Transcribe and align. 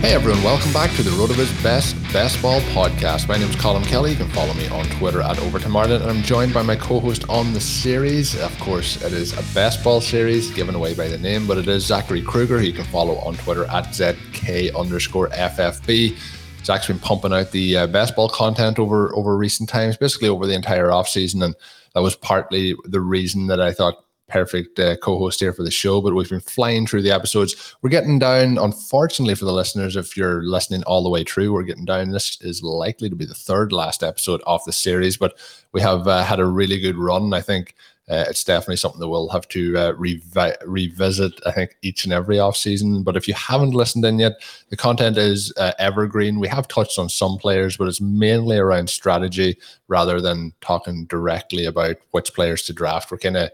Hey 0.00 0.14
everyone, 0.14 0.44
welcome 0.44 0.72
back 0.72 0.92
to 0.92 1.02
the 1.02 1.10
Road 1.10 1.30
RotoViz 1.30 1.60
Best 1.60 1.96
Best 2.12 2.40
Ball 2.40 2.60
Podcast. 2.60 3.26
My 3.26 3.36
name 3.36 3.50
is 3.50 3.56
Colin 3.56 3.82
Kelly. 3.82 4.12
You 4.12 4.16
can 4.16 4.28
follow 4.30 4.54
me 4.54 4.68
on 4.68 4.84
Twitter 4.90 5.20
at 5.20 5.40
Overtime 5.40 5.76
Ireland, 5.76 6.04
and 6.04 6.10
I'm 6.12 6.22
joined 6.22 6.54
by 6.54 6.62
my 6.62 6.76
co-host 6.76 7.28
on 7.28 7.52
the 7.52 7.58
series. 7.60 8.40
Of 8.40 8.56
course, 8.60 9.02
it 9.02 9.12
is 9.12 9.32
a 9.32 9.42
best 9.54 9.82
ball 9.82 10.00
series 10.00 10.52
given 10.52 10.76
away 10.76 10.94
by 10.94 11.08
the 11.08 11.18
name, 11.18 11.48
but 11.48 11.58
it 11.58 11.66
is 11.66 11.84
Zachary 11.84 12.22
Kruger, 12.22 12.62
you 12.62 12.72
can 12.72 12.84
follow 12.84 13.16
on 13.16 13.34
Twitter 13.38 13.64
at 13.64 13.86
ZK 13.86 14.72
underscore 14.76 15.30
FFB. 15.30 16.16
Zach's 16.64 16.86
been 16.86 17.00
pumping 17.00 17.32
out 17.32 17.50
the 17.50 17.78
uh, 17.78 17.86
best 17.88 18.14
ball 18.14 18.28
content 18.28 18.78
over 18.78 19.12
over 19.16 19.36
recent 19.36 19.68
times, 19.68 19.96
basically 19.96 20.28
over 20.28 20.46
the 20.46 20.54
entire 20.54 20.92
off 20.92 21.08
season, 21.08 21.42
and 21.42 21.56
that 21.94 22.02
was 22.02 22.14
partly 22.14 22.76
the 22.84 23.00
reason 23.00 23.48
that 23.48 23.60
I 23.60 23.72
thought 23.72 24.04
perfect 24.28 24.78
uh, 24.78 24.96
co-host 24.96 25.40
here 25.40 25.52
for 25.52 25.62
the 25.62 25.70
show 25.70 26.00
but 26.00 26.14
we've 26.14 26.28
been 26.28 26.40
flying 26.40 26.86
through 26.86 27.02
the 27.02 27.10
episodes. 27.10 27.74
We're 27.82 27.90
getting 27.90 28.18
down 28.18 28.58
unfortunately 28.58 29.34
for 29.34 29.44
the 29.44 29.52
listeners 29.52 29.96
if 29.96 30.16
you're 30.16 30.42
listening 30.42 30.82
all 30.84 31.02
the 31.02 31.08
way 31.08 31.24
through 31.24 31.52
we're 31.52 31.62
getting 31.62 31.84
down. 31.84 32.10
This 32.10 32.38
is 32.40 32.62
likely 32.62 33.08
to 33.08 33.16
be 33.16 33.26
the 33.26 33.34
third 33.34 33.72
last 33.72 34.02
episode 34.02 34.42
of 34.46 34.64
the 34.64 34.72
series 34.72 35.16
but 35.16 35.38
we 35.72 35.80
have 35.80 36.06
uh, 36.06 36.24
had 36.24 36.40
a 36.40 36.46
really 36.46 36.80
good 36.80 36.96
run. 36.96 37.32
I 37.32 37.40
think 37.40 37.74
uh, 38.08 38.24
it's 38.28 38.44
definitely 38.44 38.76
something 38.76 39.00
that 39.00 39.08
we'll 39.08 39.28
have 39.28 39.46
to 39.48 39.76
uh, 39.76 39.92
revi- 39.92 40.56
revisit 40.64 41.32
i 41.44 41.52
think 41.52 41.76
each 41.82 42.04
and 42.04 42.12
every 42.14 42.38
off 42.38 42.56
season 42.56 43.02
but 43.02 43.18
if 43.18 43.28
you 43.28 43.34
haven't 43.34 43.72
listened 43.72 44.02
in 44.02 44.18
yet 44.18 44.32
the 44.70 44.76
content 44.76 45.16
is 45.16 45.52
uh, 45.56 45.72
evergreen. 45.78 46.40
We 46.40 46.48
have 46.48 46.68
touched 46.68 46.98
on 46.98 47.08
some 47.08 47.38
players 47.38 47.76
but 47.76 47.88
it's 47.88 48.00
mainly 48.00 48.58
around 48.58 48.90
strategy 48.90 49.56
rather 49.88 50.20
than 50.20 50.52
talking 50.60 51.06
directly 51.06 51.64
about 51.64 51.96
which 52.10 52.34
players 52.34 52.62
to 52.64 52.72
draft. 52.72 53.10
We're 53.10 53.18
kind 53.18 53.36
of 53.36 53.50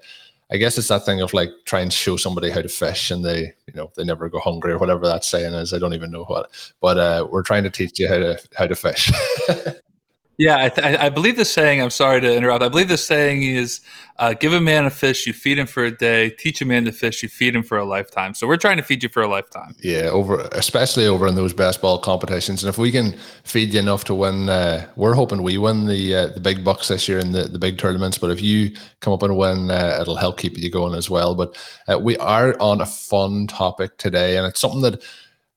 I 0.50 0.56
guess 0.56 0.77
it's 0.78 0.89
that 0.89 1.05
thing 1.06 1.20
of 1.20 1.33
like 1.33 1.50
trying 1.64 1.89
to 1.89 1.97
show 1.97 2.17
somebody 2.17 2.50
how 2.50 2.61
to 2.62 2.69
fish 2.69 3.11
and 3.11 3.25
they, 3.25 3.55
you 3.67 3.75
know, 3.75 3.91
they 3.97 4.05
never 4.05 4.28
go 4.28 4.39
hungry 4.39 4.73
or 4.73 4.79
whatever 4.79 5.07
that 5.07 5.24
saying 5.24 5.55
is. 5.55 5.73
I 5.73 5.79
don't 5.79 5.95
even 5.95 6.11
know 6.11 6.24
what, 6.24 6.51
but 6.80 6.98
uh, 6.98 7.27
we're 7.30 7.42
trying 7.42 7.64
to 7.64 7.70
teach 7.70 7.98
you 7.98 8.08
how 8.08 8.18
to 8.18 8.39
how 8.55 8.67
to 8.67 8.74
fish. 8.74 9.11
Yeah, 10.36 10.64
I, 10.64 10.68
th- 10.68 10.98
I, 10.98 11.08
believe 11.11 11.36
the 11.36 11.45
saying. 11.45 11.80
I'm 11.80 11.90
sorry 11.90 12.20
to 12.20 12.36
interrupt. 12.36 12.62
I 12.62 12.68
believe 12.68 12.89
the 12.89 12.96
saying 12.96 13.45
is, 13.45 13.80
uh, 14.18 14.34
"Give 14.34 14.52
a 14.52 14.61
man 14.61 14.84
a 14.84 14.90
fish, 14.90 15.28
you 15.28 15.33
feed 15.33 15.58
him 15.58 15.67
for 15.68 15.84
a 15.84 15.96
day. 15.96 16.30
Teach 16.30 16.61
a 16.61 16.64
man 16.64 16.84
to 16.86 16.92
fish, 16.92 17.22
you 17.22 17.28
feed 17.28 17.55
him 17.55 17.62
for 17.62 17.78
a 17.78 17.84
lifetime." 17.84 18.34
So 18.34 18.48
we're 18.48 18.56
trying 18.56 18.77
to 18.78 18.83
feed 18.83 19.05
you 19.05 19.08
for 19.08 19.23
a 19.23 19.28
lifetime. 19.28 19.77
Yeah, 19.80 20.08
over 20.11 20.48
especially 20.52 21.06
over 21.06 21.28
in 21.28 21.36
those 21.36 21.52
best 21.52 21.80
ball 21.80 22.00
competitions, 22.00 22.64
and 22.64 22.68
if 22.68 22.78
we 22.78 22.90
can 22.90 23.17
feed 23.44 23.73
you 23.73 23.78
enough 23.78 24.02
to 24.05 24.14
win, 24.14 24.48
uh, 24.48 24.89
we're 24.96 25.14
hoping 25.14 25.42
we 25.44 25.56
win 25.56 25.86
the 25.86 26.14
uh, 26.14 26.27
the 26.28 26.40
big 26.40 26.64
bucks 26.64 26.89
this 26.89 27.08
year 27.08 27.20
in 27.20 27.30
the 27.30 27.44
the 27.44 27.58
big 27.58 27.78
tournaments. 27.78 28.18
But 28.18 28.33
if 28.33 28.42
you 28.42 28.73
come 29.00 29.12
up 29.12 29.23
and 29.23 29.36
win, 29.36 29.70
uh, 29.70 29.98
it'll 30.00 30.17
help 30.17 30.39
keep 30.39 30.58
you 30.58 30.70
going 30.70 30.96
as 30.96 31.08
well. 31.08 31.36
But 31.36 31.56
uh, 31.89 32.00
we 32.00 32.17
are 32.17 32.61
on 32.61 32.80
a 32.80 32.86
fun 32.86 33.46
topic 33.46 33.98
today, 33.98 34.36
and 34.36 34.46
it's 34.48 34.61
something 34.61 34.83
that 34.83 35.00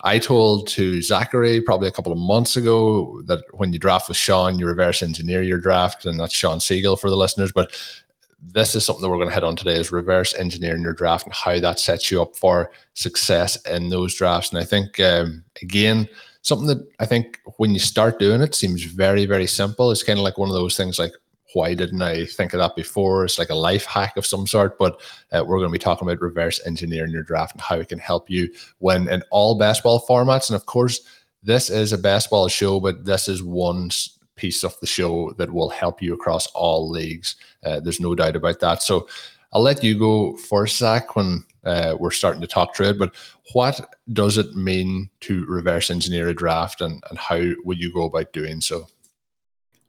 I 0.02 0.20
told 0.20 0.68
to 0.70 1.02
Zachary 1.02 1.60
probably 1.60 1.88
a 1.88 1.92
couple 1.92 2.12
of 2.12 2.20
months 2.20 2.56
ago 2.56 3.22
that 3.24 3.44
when 3.54 3.74
you 3.74 3.80
draft 3.80 4.08
with 4.08 4.18
Sean, 4.18 4.60
you 4.60 4.68
reverse 4.68 5.02
engineer 5.02 5.42
your 5.42 5.60
draft, 5.60 6.06
and 6.06 6.20
that's 6.20 6.36
Sean 6.36 6.60
Siegel 6.60 6.98
for 6.98 7.10
the 7.10 7.18
listeners. 7.18 7.52
But 7.52 7.76
this 8.40 8.76
is 8.76 8.86
something 8.86 9.02
that 9.02 9.10
we're 9.10 9.18
going 9.18 9.30
to 9.30 9.34
head 9.34 9.44
on 9.44 9.56
today 9.56 9.74
is 9.74 9.92
reverse 9.92 10.36
engineering 10.36 10.84
your 10.84 10.94
draft 10.94 11.26
and 11.26 11.34
how 11.34 11.60
that 11.60 11.80
sets 11.80 12.12
you 12.12 12.22
up 12.22 12.36
for 12.36 12.72
success 12.94 13.56
in 13.66 13.90
those 13.90 14.14
drafts. 14.14 14.52
And 14.52 14.60
I 14.60 14.64
think 14.64 15.00
um, 15.00 15.44
again, 15.62 16.08
something 16.44 16.68
that 16.68 16.88
I 17.00 17.06
think 17.06 17.40
when 17.58 17.72
you 17.72 17.80
start 17.80 18.20
doing 18.20 18.42
it 18.42 18.54
seems 18.54 18.84
very, 18.84 19.26
very 19.26 19.48
simple. 19.48 19.92
It's 19.92 20.04
kind 20.04 20.20
of 20.20 20.24
like 20.24 20.38
one 20.38 20.50
of 20.50 20.56
those 20.56 20.78
things 20.78 21.00
like 21.00 21.14
why 21.58 21.74
didn't 21.74 22.04
I 22.04 22.26
think 22.26 22.54
of 22.54 22.60
that 22.60 22.76
before? 22.76 23.26
It's 23.26 23.40
like 23.40 23.50
a 23.50 23.56
life 23.56 23.86
hack 23.86 24.16
of 24.16 24.28
some 24.28 24.46
sort. 24.46 24.78
But 24.78 25.02
uh, 25.32 25.44
we're 25.44 25.58
going 25.58 25.70
to 25.70 25.80
be 25.80 25.80
talking 25.80 26.08
about 26.08 26.22
reverse 26.22 26.62
engineering 26.68 27.12
your 27.12 27.24
draft 27.24 27.54
and 27.54 27.62
how 27.62 27.80
it 27.80 27.90
can 27.90 27.98
help 27.98 28.30
you 28.30 28.54
win 28.80 29.10
in 29.10 29.24
all 29.32 29.58
best 29.58 29.82
ball 29.82 30.06
formats. 30.08 30.50
And 30.50 30.56
of 30.56 30.68
course, 30.68 31.02
this 31.42 31.72
is 31.72 31.94
a 31.94 31.98
best 31.98 32.30
ball 32.30 32.48
show, 32.48 32.80
but 32.80 33.06
this 33.06 33.28
is 33.28 33.42
one 33.42 33.90
piece 34.36 34.64
of 34.64 34.80
the 34.82 34.86
show 34.86 35.32
that 35.40 35.52
will 35.52 35.70
help 35.70 36.00
you 36.00 36.14
across 36.14 36.46
all 36.48 36.92
leagues. 36.92 37.38
Uh, 37.64 37.80
there's 37.80 38.00
no 38.00 38.14
doubt 38.14 38.36
about 38.36 38.60
that. 38.60 38.84
So 38.84 39.08
I'll 39.52 39.64
let 39.64 39.84
you 39.84 39.98
go 39.98 40.38
first, 40.38 40.78
Zach, 40.78 41.16
when 41.16 41.44
uh, 41.64 41.96
we're 42.00 42.12
starting 42.12 42.42
to 42.42 42.48
talk 42.48 42.80
it. 42.80 43.00
But 43.00 43.16
what 43.54 43.96
does 44.14 44.38
it 44.38 44.56
mean 44.56 45.10
to 45.22 45.44
reverse 45.48 45.90
engineer 45.90 46.30
a 46.30 46.36
draft 46.36 46.82
and, 46.82 47.04
and 47.10 47.18
how 47.18 47.42
would 47.64 47.80
you 47.80 47.92
go 47.92 48.04
about 48.04 48.32
doing 48.32 48.62
so? 48.62 48.88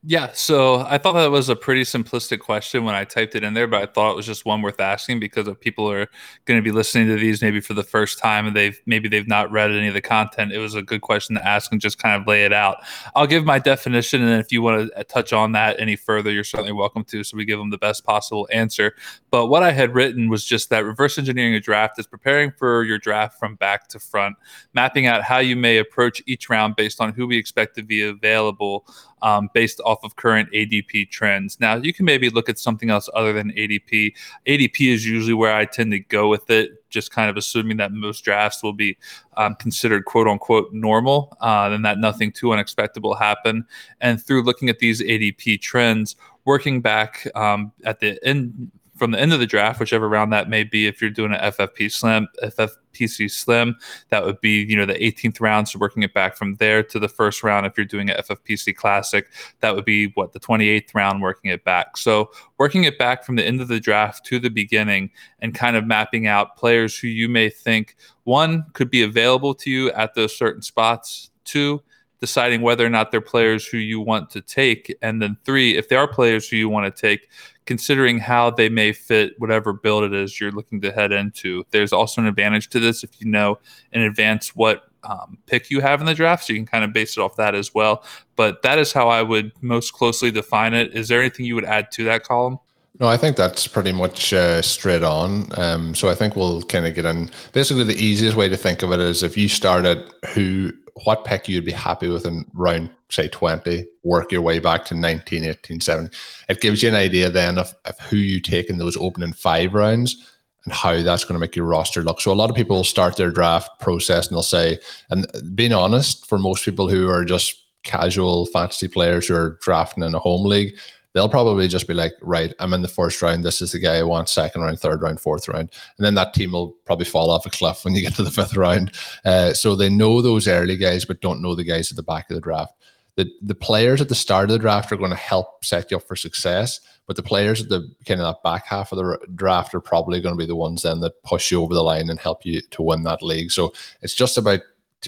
Yeah, 0.05 0.31
so 0.33 0.87
I 0.89 0.97
thought 0.97 1.15
that 1.15 1.33
was 1.33 1.49
a 1.49 1.57
pretty 1.57 1.83
simplistic 1.83 2.39
question 2.39 2.85
when 2.85 2.95
I 2.95 3.03
typed 3.03 3.35
it 3.35 3.43
in 3.43 3.55
there, 3.55 3.67
but 3.67 3.83
I 3.83 3.87
thought 3.87 4.13
it 4.13 4.17
was 4.17 4.27
just 4.27 4.45
one 4.45 4.63
worth 4.63 4.79
asking 4.79 5.19
because 5.19 5.49
if 5.49 5.59
people 5.59 5.91
are 5.91 6.07
going 6.45 6.57
to 6.57 6.63
be 6.63 6.71
listening 6.71 7.09
to 7.09 7.17
these 7.17 7.43
maybe 7.43 7.61
for 7.61 7.75
the 7.75 7.83
first 7.83 8.17
time 8.17 8.47
and 8.47 8.55
they've 8.55 8.81
maybe 8.87 9.09
they've 9.09 9.27
not 9.27 9.51
read 9.51 9.73
any 9.73 9.89
of 9.89 9.95
the 9.95 10.01
content, 10.01 10.53
it 10.53 10.59
was 10.59 10.77
a 10.77 10.83
good 10.83 11.01
question 11.01 11.35
to 11.35 11.45
ask 11.45 11.73
and 11.73 11.81
just 11.81 12.01
kind 12.01 12.15
of 12.15 12.29
lay 12.29 12.45
it 12.45 12.53
out. 12.53 12.77
I'll 13.17 13.27
give 13.27 13.45
my 13.45 13.59
definition, 13.59 14.23
and 14.23 14.41
if 14.41 14.53
you 14.53 14.63
want 14.63 14.89
to 14.89 15.01
uh, 15.01 15.03
touch 15.03 15.33
on 15.33 15.51
that 15.53 15.81
any 15.81 15.97
further, 15.97 16.31
you're 16.31 16.45
certainly 16.45 16.73
welcome 16.73 17.03
to. 17.07 17.25
So 17.25 17.37
we 17.37 17.45
give 17.45 17.59
them 17.59 17.71
the 17.71 17.79
best 17.79 18.05
possible 18.05 18.49
answer. 18.53 18.95
But 19.33 19.47
what 19.47 19.65
I 19.65 19.73
had 19.73 19.97
written 19.97 20.29
was 20.29 20.45
just 20.45 20.71
that 20.71 20.85
reverse 20.85 21.19
engineering 21.19 21.55
a 21.55 21.61
draft 21.61 21.99
is 21.99 22.07
preparing 22.07 22.53
for 22.53 22.85
your 22.85 22.99
draft 22.99 23.37
from 23.37 23.57
back 23.57 23.89
to 23.89 23.99
front, 23.99 24.37
mapping 24.75 25.09
out 25.09 25.25
how 25.25 25.39
you 25.41 25.57
may 25.57 25.79
approach 25.79 26.23
each 26.29 26.49
round 26.49 26.77
based 26.77 27.01
on 27.01 27.13
who 27.15 27.27
we 27.27 27.37
expect 27.37 27.75
to 27.75 27.83
be 27.83 28.03
available 28.03 28.87
um, 29.23 29.51
based 29.53 29.81
off 29.85 30.03
of 30.05 30.17
current 30.17 30.51
ADP 30.53 31.11
trends. 31.11 31.59
Now, 31.61 31.77
you 31.77 31.93
can 31.93 32.05
maybe 32.05 32.31
look 32.31 32.49
at 32.49 32.59
something 32.59 32.91
else 32.91 33.09
other 33.15 33.33
than 33.33 33.51
ADP. 33.53 34.15
ADP 34.47 34.93
is 34.93 35.07
usually 35.07 35.35
where 35.35 35.55
I 35.55 35.65
tend 35.65 35.93
to 35.93 36.01
go 36.01 36.29
with 36.29 36.51
it, 36.51 36.89
just 36.91 37.11
kind 37.11 37.31
of 37.31 37.37
assuming 37.37 37.77
that 37.79 37.93
most 37.93 38.25
drafts 38.25 38.63
will 38.63 38.73
be 38.73 38.97
um, 39.37 39.55
considered 39.57 40.05
quote 40.05 40.27
unquote 40.27 40.73
normal 40.73 41.37
uh, 41.41 41.71
and 41.73 41.85
that 41.85 41.99
nothing 41.99 42.33
too 42.33 42.53
unexpected 42.53 43.03
will 43.03 43.15
happen. 43.15 43.65
And 44.01 44.23
through 44.23 44.43
looking 44.43 44.69
at 44.69 44.79
these 44.79 45.03
ADP 45.03 45.61
trends, 45.61 46.17
working 46.45 46.81
back 46.81 47.27
um, 47.35 47.73
at 47.85 48.01
the 48.01 48.19
end 48.27 48.71
from 48.99 49.13
the 49.13 49.21
end 49.21 49.33
of 49.33 49.41
the 49.41 49.47
draft, 49.47 49.81
whichever 49.81 50.09
round 50.09 50.33
that 50.33 50.49
may 50.49 50.65
be. 50.65 50.87
If 50.87 51.01
you're 51.01 51.11
doing 51.11 51.33
an 51.33 51.41
FFP 51.53 51.91
Slim, 51.91 52.29
FFPC 52.43 53.31
Slim, 53.31 53.77
that 54.11 54.25
would 54.25 54.41
be 54.41 54.65
you 54.65 54.77
know 54.77 54.85
the 54.85 54.95
18th 54.95 55.41
round. 55.41 55.69
So 55.69 55.79
working 55.79 56.03
it 56.03 56.13
back 56.13 56.37
from 56.37 56.57
there 56.57 56.83
to 56.83 56.99
the 56.99 57.09
first 57.09 57.43
round. 57.43 57.65
If 57.67 57.77
you're 57.77 57.87
doing 57.87 58.11
an 58.11 58.17
FFPC 58.23 58.75
Classic, 58.77 59.27
that 59.61 59.75
would 59.75 59.85
be 59.85 60.09
what 60.15 60.33
the 60.33 60.41
28th 60.41 60.95
round. 60.95 61.23
Working 61.23 61.51
it 61.51 61.65
back. 61.65 61.97
So 61.97 62.31
working 62.59 62.85
it 62.85 62.99
back 62.99 63.25
from 63.25 63.37
the 63.37 63.47
end 63.47 63.61
of 63.61 63.69
the 63.69 63.81
draft 63.81 64.27
to 64.27 64.39
the 64.39 64.51
beginning, 64.51 65.11
and 65.41 65.55
kind 65.55 65.77
of 65.77 65.87
mapping 65.87 66.27
out 66.27 66.57
players 66.57 66.99
who 66.99 67.09
you 67.09 67.29
may 67.29 67.49
think 67.49 67.97
one 68.25 68.67
could 68.73 68.91
be 68.91 69.03
available 69.03 69.55
to 69.55 69.71
you 69.71 69.91
at 69.93 70.15
those 70.15 70.37
certain 70.37 70.63
spots. 70.63 71.31
Two 71.45 71.83
deciding 72.21 72.63
whether 72.63 72.85
or 72.85 72.91
not 72.91 73.11
they're 73.11 73.21
players 73.21 73.67
who 73.67 73.79
you 73.79 74.01
want 74.01 74.31
to 74.31 74.41
take. 74.41 74.95
And 75.03 75.23
then 75.23 75.37
three, 75.45 75.77
if 75.77 75.89
they 75.89 75.97
are 75.97 76.09
players 76.09 76.49
who 76.49 76.57
you 76.57 76.69
want 76.69 76.95
to 76.95 77.01
take, 77.01 77.29
considering 77.69 78.19
how 78.19 78.49
they 78.49 78.71
may 78.71 78.95
fit 78.95 79.35
whatever 79.37 79.75
build 79.75 80.03
it 80.03 80.15
is 80.15 80.41
you're 80.41 80.51
looking 80.51 80.81
to 80.81 80.91
head 80.91 81.13
into. 81.13 81.63
There's 81.71 81.93
also 81.93 82.23
an 82.23 82.27
advantage 82.27 82.71
to 82.71 82.81
this 82.81 83.05
if 83.05 83.21
you 83.21 83.27
know 83.27 83.59
in 83.93 84.01
advance 84.01 84.57
what 84.57 84.85
um, 85.05 85.37
pick 85.45 85.71
you 85.71 85.83
have 85.83 86.01
in 86.01 86.07
the 86.07 86.15
draft. 86.15 86.47
So 86.47 86.55
you 86.55 86.61
can 86.61 86.67
kind 86.67 86.83
of 86.83 86.95
base 86.95 87.19
it 87.19 87.21
off 87.21 87.37
that 87.37 87.55
as 87.55 87.75
well. 87.75 88.05
But 88.37 88.63
that 88.63 88.79
is 88.79 88.95
how 88.95 89.11
I 89.11 89.21
would 89.21 89.53
most 89.61 89.93
closely 89.93 90.31
define 90.31 90.73
it. 90.73 90.95
Is 90.95 91.09
there 91.09 91.21
anything 91.21 91.45
you 91.45 91.57
would 91.57 91.67
add 91.67 91.91
to 91.93 92.05
that 92.05 92.27
Colin? 92.27 92.59
No, 93.01 93.07
I 93.07 93.17
think 93.17 93.37
that's 93.37 93.69
pretty 93.69 93.93
much 93.93 94.33
uh, 94.33 94.61
straight 94.61 95.05
on. 95.05 95.49
Um, 95.57 95.95
so 95.95 96.09
I 96.09 96.15
think 96.15 96.35
we'll 96.35 96.63
kind 96.63 96.87
of 96.87 96.95
get 96.95 97.05
in. 97.05 97.31
Basically, 97.53 97.85
the 97.85 97.95
easiest 97.95 98.37
way 98.37 98.49
to 98.49 98.57
think 98.57 98.83
of 98.83 98.91
it 98.91 98.99
is 98.99 99.23
if 99.23 99.37
you 99.37 99.49
started 99.49 100.05
who, 100.35 100.73
what 101.05 101.25
pick 101.25 101.49
you'd 101.49 101.65
be 101.65 101.71
happy 101.71 102.09
with 102.09 102.27
in 102.27 102.45
round, 102.55 102.91
say, 103.09 103.29
20, 103.29 103.87
work 104.03 104.33
your 104.33 104.43
way 104.43 104.59
back 104.59 104.85
to 104.87 104.97
19, 104.97 105.45
18, 105.45 105.81
17. 105.81 106.11
It 106.49 106.61
gives 106.61 106.83
you 106.83 106.89
an 106.89 106.97
idea 106.97 107.31
then 107.31 107.59
of, 107.59 107.73
of 107.85 107.97
who 108.01 108.17
you 108.17 108.41
take 108.41 108.69
in 108.69 108.79
those 108.79 108.97
opening 108.97 109.33
five 109.33 109.75
rounds 109.75 110.17
and 110.65 110.75
how 110.75 111.01
that's 111.01 111.23
going 111.23 111.35
to 111.35 111.41
make 111.41 111.55
your 111.55 111.67
roster 111.67 112.03
look. 112.03 112.21
So 112.21 112.33
a 112.33 112.35
lot 112.35 112.51
of 112.51 112.57
people 112.57 112.83
start 112.83 113.17
their 113.17 113.31
draft 113.31 113.79
process 113.79 114.27
and 114.27 114.35
they'll 114.35 114.43
say, 114.43 114.81
and 115.11 115.25
being 115.55 115.73
honest, 115.73 116.27
for 116.27 116.37
most 116.37 116.65
people 116.65 116.89
who 116.89 117.09
are 117.09 117.25
just 117.25 117.63
casual 117.85 118.47
fantasy 118.47 118.89
players 118.89 119.29
who 119.29 119.37
are 119.37 119.57
drafting 119.63 120.03
in 120.03 120.17
a 120.17 120.19
home 120.19 120.45
league, 120.45 120.77
they'll 121.19 121.29
probably 121.29 121.67
just 121.67 121.89
be 121.89 121.95
like, 121.95 122.13
right, 122.23 122.55
I'm 122.61 122.73
in 122.73 122.83
the 122.83 122.87
first 122.87 123.21
round. 123.23 123.45
This 123.45 123.61
is 123.61 123.73
the 123.73 123.81
guy 123.81 123.97
I 123.97 124.05
want, 124.05 124.29
second 124.29 124.63
round, 124.63 124.79
third 124.79 125.03
round, 125.03 125.21
fourth 125.21 125.49
round. 125.49 125.73
And 125.97 126.07
then 126.07 126.15
that 126.15 126.33
team 126.33 126.53
will 126.53 126.77
probably 126.85 127.07
fall 127.07 127.29
off 127.29 127.45
a 127.45 127.51
cliff 127.51 127.85
when 127.85 127.97
you 127.97 128.03
get 128.03 128.15
to 128.15 128.23
the 128.23 128.31
fifth 128.41 128.55
round. 128.57 128.93
Uh, 129.25 129.53
so 129.53 129.75
they 129.75 129.89
know 129.89 130.23
those 130.23 130.47
early 130.47 130.77
guys, 130.77 131.05
but 131.05 131.21
don't 131.21 131.43
know 131.43 131.57
the 131.57 131.65
guys 131.65 131.91
at 131.91 131.97
the 131.97 132.05
back 132.05 132.31
of 132.31 132.37
the 132.37 132.41
draft. 132.41 132.73
The, 133.17 133.29
the 133.43 133.57
players 133.57 134.01
at 134.01 134.09
the 134.09 134.15
start 134.15 134.45
of 134.45 134.51
the 134.51 134.61
draft 134.61 134.93
are 134.93 134.97
going 134.97 135.11
to 135.11 135.17
help 135.17 135.65
set 135.65 135.91
you 135.91 135.97
up 135.97 136.07
for 136.07 136.15
success, 136.15 136.79
but 137.09 137.17
the 137.17 137.23
players 137.25 137.61
at 137.61 137.69
the 137.69 137.93
kind 138.07 138.21
of 138.21 138.33
that 138.33 138.45
back 138.45 138.65
half 138.65 138.93
of 138.93 138.99
the 138.99 139.19
draft 139.35 139.75
are 139.75 139.81
probably 139.81 140.21
going 140.21 140.37
to 140.37 140.39
be 140.39 140.47
the 140.47 140.55
ones 140.55 140.83
then 140.83 141.01
that 141.01 141.21
push 141.25 141.51
you 141.51 141.61
over 141.61 141.75
the 141.75 141.83
line 141.83 142.11
and 142.11 142.21
help 142.21 142.47
you 142.47 142.61
to 142.71 142.81
win 142.83 143.03
that 143.03 143.25
league. 143.25 143.51
So 143.51 143.73
it's 144.03 144.15
just 144.15 144.39
about 144.39 144.61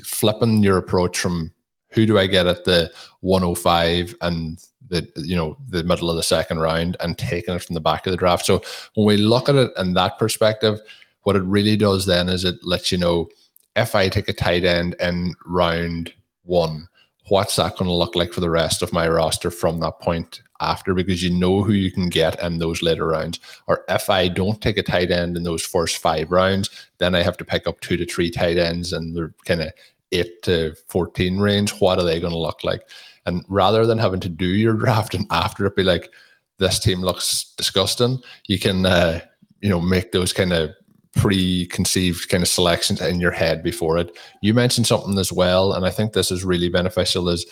flipping 0.02 0.64
your 0.64 0.76
approach 0.76 1.20
from 1.20 1.52
who 1.92 2.06
do 2.06 2.18
I 2.18 2.26
get 2.26 2.46
at 2.46 2.64
the 2.64 2.92
105 3.20 4.14
and 4.20 4.62
the 4.88 5.08
you 5.16 5.36
know 5.36 5.56
the 5.68 5.84
middle 5.84 6.10
of 6.10 6.16
the 6.16 6.22
second 6.22 6.58
round 6.58 6.96
and 7.00 7.16
taking 7.16 7.54
it 7.54 7.62
from 7.62 7.74
the 7.74 7.80
back 7.80 8.06
of 8.06 8.10
the 8.10 8.16
draft. 8.16 8.44
So 8.44 8.62
when 8.94 9.06
we 9.06 9.16
look 9.16 9.48
at 9.48 9.54
it 9.54 9.70
in 9.78 9.94
that 9.94 10.18
perspective, 10.18 10.80
what 11.22 11.36
it 11.36 11.42
really 11.42 11.76
does 11.76 12.06
then 12.06 12.28
is 12.28 12.44
it 12.44 12.56
lets 12.62 12.90
you 12.90 12.98
know 12.98 13.28
if 13.76 13.94
I 13.94 14.08
take 14.08 14.28
a 14.28 14.32
tight 14.32 14.64
end 14.64 14.96
in 15.00 15.34
round 15.46 16.12
one, 16.42 16.88
what's 17.28 17.56
that 17.56 17.76
going 17.76 17.88
to 17.88 17.94
look 17.94 18.16
like 18.16 18.32
for 18.32 18.40
the 18.40 18.50
rest 18.50 18.82
of 18.82 18.92
my 18.92 19.08
roster 19.08 19.50
from 19.50 19.78
that 19.80 20.00
point 20.00 20.42
after 20.60 20.94
because 20.94 21.22
you 21.22 21.30
know 21.30 21.62
who 21.62 21.72
you 21.72 21.90
can 21.90 22.08
get 22.08 22.40
in 22.42 22.58
those 22.58 22.82
later 22.82 23.06
rounds. 23.06 23.40
Or 23.66 23.84
if 23.88 24.10
I 24.10 24.28
don't 24.28 24.60
take 24.60 24.76
a 24.76 24.82
tight 24.82 25.10
end 25.10 25.36
in 25.36 25.42
those 25.42 25.64
first 25.64 25.98
five 25.98 26.30
rounds, 26.30 26.68
then 26.98 27.14
I 27.14 27.22
have 27.22 27.36
to 27.38 27.44
pick 27.44 27.66
up 27.66 27.80
two 27.80 27.96
to 27.96 28.04
three 28.04 28.30
tight 28.30 28.58
ends 28.58 28.92
and 28.92 29.16
they're 29.16 29.32
kind 29.46 29.62
of 29.62 29.72
eight 30.12 30.42
to 30.42 30.74
14 30.88 31.38
range. 31.38 31.72
What 31.80 31.98
are 31.98 32.04
they 32.04 32.20
going 32.20 32.32
to 32.32 32.38
look 32.38 32.64
like? 32.64 32.82
And 33.26 33.44
rather 33.48 33.86
than 33.86 33.98
having 33.98 34.20
to 34.20 34.28
do 34.28 34.46
your 34.46 34.74
draft 34.78 35.14
and 35.14 35.26
after 35.30 35.66
it 35.66 35.76
be 35.76 35.82
like, 35.82 36.10
this 36.58 36.78
team 36.78 37.00
looks 37.00 37.54
disgusting, 37.56 38.20
you 38.46 38.58
can, 38.58 38.84
uh, 38.84 39.20
you 39.60 39.68
know, 39.68 39.80
make 39.80 40.12
those 40.12 40.32
kind 40.32 40.52
of 40.52 40.70
preconceived 41.16 42.28
kind 42.28 42.42
of 42.42 42.48
selections 42.48 43.00
in 43.00 43.18
your 43.18 43.30
head 43.30 43.62
before 43.62 43.98
it. 43.98 44.16
You 44.42 44.54
mentioned 44.54 44.86
something 44.86 45.18
as 45.18 45.32
well, 45.32 45.72
and 45.72 45.84
I 45.84 45.90
think 45.90 46.12
this 46.12 46.30
is 46.30 46.44
really 46.44 46.68
beneficial. 46.68 47.28
Is 47.28 47.46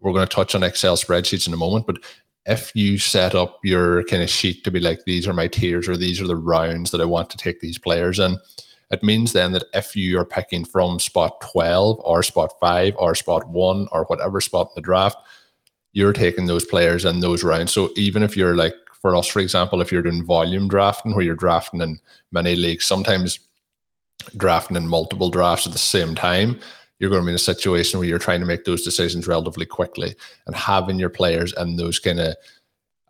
we're 0.00 0.12
going 0.12 0.26
to 0.26 0.34
touch 0.34 0.54
on 0.54 0.62
Excel 0.62 0.96
spreadsheets 0.96 1.46
in 1.46 1.54
a 1.54 1.56
moment, 1.58 1.86
but 1.86 1.98
if 2.46 2.74
you 2.74 2.98
set 2.98 3.34
up 3.34 3.58
your 3.62 4.04
kind 4.04 4.22
of 4.22 4.30
sheet 4.30 4.64
to 4.64 4.70
be 4.70 4.80
like 4.80 5.04
these 5.04 5.28
are 5.28 5.34
my 5.34 5.46
tiers 5.46 5.88
or 5.88 5.96
these 5.96 6.20
are 6.20 6.26
the 6.26 6.36
rounds 6.36 6.90
that 6.90 7.00
I 7.00 7.04
want 7.04 7.30
to 7.30 7.36
take 7.36 7.60
these 7.60 7.78
players 7.78 8.18
in, 8.18 8.38
it 8.90 9.02
means 9.02 9.32
then 9.32 9.52
that 9.52 9.64
if 9.74 9.94
you 9.94 10.18
are 10.18 10.24
picking 10.24 10.64
from 10.64 10.98
spot 10.98 11.40
12 11.52 12.00
or 12.02 12.22
spot 12.22 12.52
5 12.60 12.94
or 12.96 13.14
spot 13.14 13.48
1 13.48 13.88
or 13.92 14.04
whatever 14.04 14.40
spot 14.40 14.68
in 14.68 14.72
the 14.76 14.82
draft, 14.82 15.18
you're 15.92 16.12
taking 16.12 16.46
those 16.46 16.64
players 16.64 17.04
in 17.04 17.20
those 17.20 17.44
rounds. 17.44 17.72
So 17.72 17.90
even 17.96 18.22
if 18.22 18.36
you're 18.36 18.56
like, 18.56 18.74
for 19.00 19.14
us, 19.14 19.26
for 19.26 19.40
example, 19.40 19.80
if 19.80 19.92
you're 19.92 20.02
doing 20.02 20.24
volume 20.24 20.68
drafting 20.68 21.14
where 21.14 21.24
you're 21.24 21.36
drafting 21.36 21.80
in 21.80 22.00
many 22.32 22.56
leagues, 22.56 22.86
sometimes 22.86 23.38
drafting 24.36 24.76
in 24.76 24.88
multiple 24.88 25.30
drafts 25.30 25.66
at 25.66 25.72
the 25.72 25.78
same 25.78 26.14
time, 26.14 26.58
you're 26.98 27.10
going 27.10 27.22
to 27.22 27.26
be 27.26 27.30
in 27.30 27.36
a 27.36 27.38
situation 27.38 27.98
where 27.98 28.08
you're 28.08 28.18
trying 28.18 28.40
to 28.40 28.46
make 28.46 28.64
those 28.64 28.82
decisions 28.82 29.28
relatively 29.28 29.66
quickly 29.66 30.16
and 30.46 30.56
having 30.56 30.98
your 30.98 31.10
players 31.10 31.54
in 31.58 31.76
those 31.76 31.98
kind 31.98 32.18
of 32.18 32.34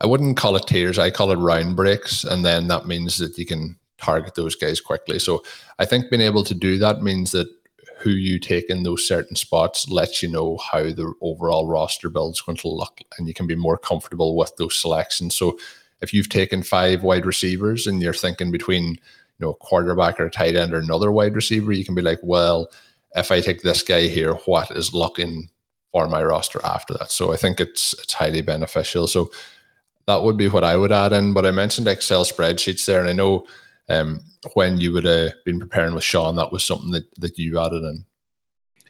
I 0.00 0.06
wouldn't 0.06 0.36
call 0.36 0.56
it 0.56 0.66
tiers, 0.66 0.98
I 0.98 1.10
call 1.10 1.32
it 1.32 1.36
round 1.36 1.74
breaks. 1.74 2.24
And 2.24 2.44
then 2.44 2.69
that 2.69 2.86
means 2.86 3.19
that 3.19 3.36
you 3.36 3.46
can 3.46 3.76
target 3.98 4.34
those 4.34 4.54
guys 4.54 4.80
quickly. 4.80 5.18
So 5.18 5.42
I 5.78 5.84
think 5.84 6.10
being 6.10 6.22
able 6.22 6.44
to 6.44 6.54
do 6.54 6.78
that 6.78 7.02
means 7.02 7.32
that 7.32 7.48
who 7.98 8.10
you 8.10 8.38
take 8.38 8.70
in 8.70 8.84
those 8.84 9.06
certain 9.06 9.34
spots 9.34 9.88
lets 9.88 10.22
you 10.22 10.28
know 10.28 10.56
how 10.58 10.84
the 10.84 11.12
overall 11.20 11.66
roster 11.66 12.08
build 12.08 12.34
is 12.34 12.40
going 12.40 12.56
to 12.56 12.68
look 12.68 13.00
and 13.18 13.26
you 13.26 13.34
can 13.34 13.46
be 13.46 13.56
more 13.56 13.76
comfortable 13.76 14.36
with 14.36 14.56
those 14.56 14.76
selections. 14.76 15.34
So 15.34 15.58
if 16.00 16.14
you've 16.14 16.28
taken 16.28 16.62
five 16.62 17.02
wide 17.02 17.26
receivers 17.26 17.86
and 17.86 18.00
you're 18.00 18.14
thinking 18.14 18.52
between 18.52 18.84
you 18.84 18.98
know 19.40 19.50
a 19.50 19.54
quarterback 19.54 20.20
or 20.20 20.26
a 20.26 20.30
tight 20.30 20.54
end 20.54 20.72
or 20.72 20.78
another 20.78 21.10
wide 21.10 21.34
receiver, 21.34 21.72
you 21.72 21.84
can 21.84 21.94
be 21.94 22.02
like, 22.02 22.20
well, 22.22 22.70
if 23.16 23.32
I 23.32 23.40
take 23.40 23.62
this 23.62 23.82
guy 23.82 24.02
here, 24.02 24.34
what 24.46 24.70
is 24.70 24.94
looking 24.94 25.50
for 25.90 26.08
my 26.08 26.22
roster 26.22 26.64
after 26.64 26.94
that? 26.94 27.10
So 27.10 27.32
I 27.32 27.36
think 27.36 27.60
it's 27.60 27.94
it's 27.94 28.12
highly 28.12 28.42
beneficial. 28.42 29.08
So 29.08 29.30
that 30.06 30.22
would 30.22 30.36
be 30.36 30.48
what 30.48 30.64
I 30.64 30.76
would 30.76 30.92
add 30.92 31.12
in. 31.12 31.32
But 31.32 31.46
I 31.46 31.50
mentioned 31.50 31.88
Excel 31.88 32.24
spreadsheets 32.24 32.86
there, 32.86 33.00
and 33.00 33.10
I 33.10 33.12
know 33.12 33.46
um, 33.88 34.20
when 34.55 34.79
you 34.79 34.93
would 34.93 35.05
have 35.05 35.32
been 35.44 35.58
preparing 35.58 35.94
with 35.94 36.05
Sean, 36.05 36.37
that 36.37 36.52
was 36.52 36.64
something 36.64 36.90
that, 36.90 37.06
that 37.20 37.38
you 37.38 37.58
added 37.58 37.85
in. 37.85 38.05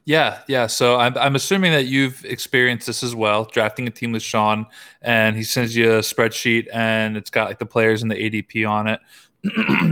Yeah, 0.04 0.40
yeah. 0.48 0.68
So 0.68 0.96
I'm, 0.96 1.18
I'm 1.18 1.36
assuming 1.36 1.72
that 1.72 1.84
you've 1.84 2.24
experienced 2.24 2.86
this 2.86 3.02
as 3.02 3.14
well, 3.14 3.44
drafting 3.44 3.86
a 3.86 3.90
team 3.90 4.12
with 4.12 4.22
Sean, 4.22 4.66
and 5.02 5.36
he 5.36 5.42
sends 5.42 5.76
you 5.76 5.92
a 5.92 5.98
spreadsheet, 5.98 6.66
and 6.72 7.14
it's 7.16 7.28
got 7.28 7.48
like 7.48 7.58
the 7.58 7.66
players 7.66 8.00
and 8.00 8.10
the 8.10 8.14
ADP 8.14 8.66
on 8.66 8.86
it, 8.88 9.00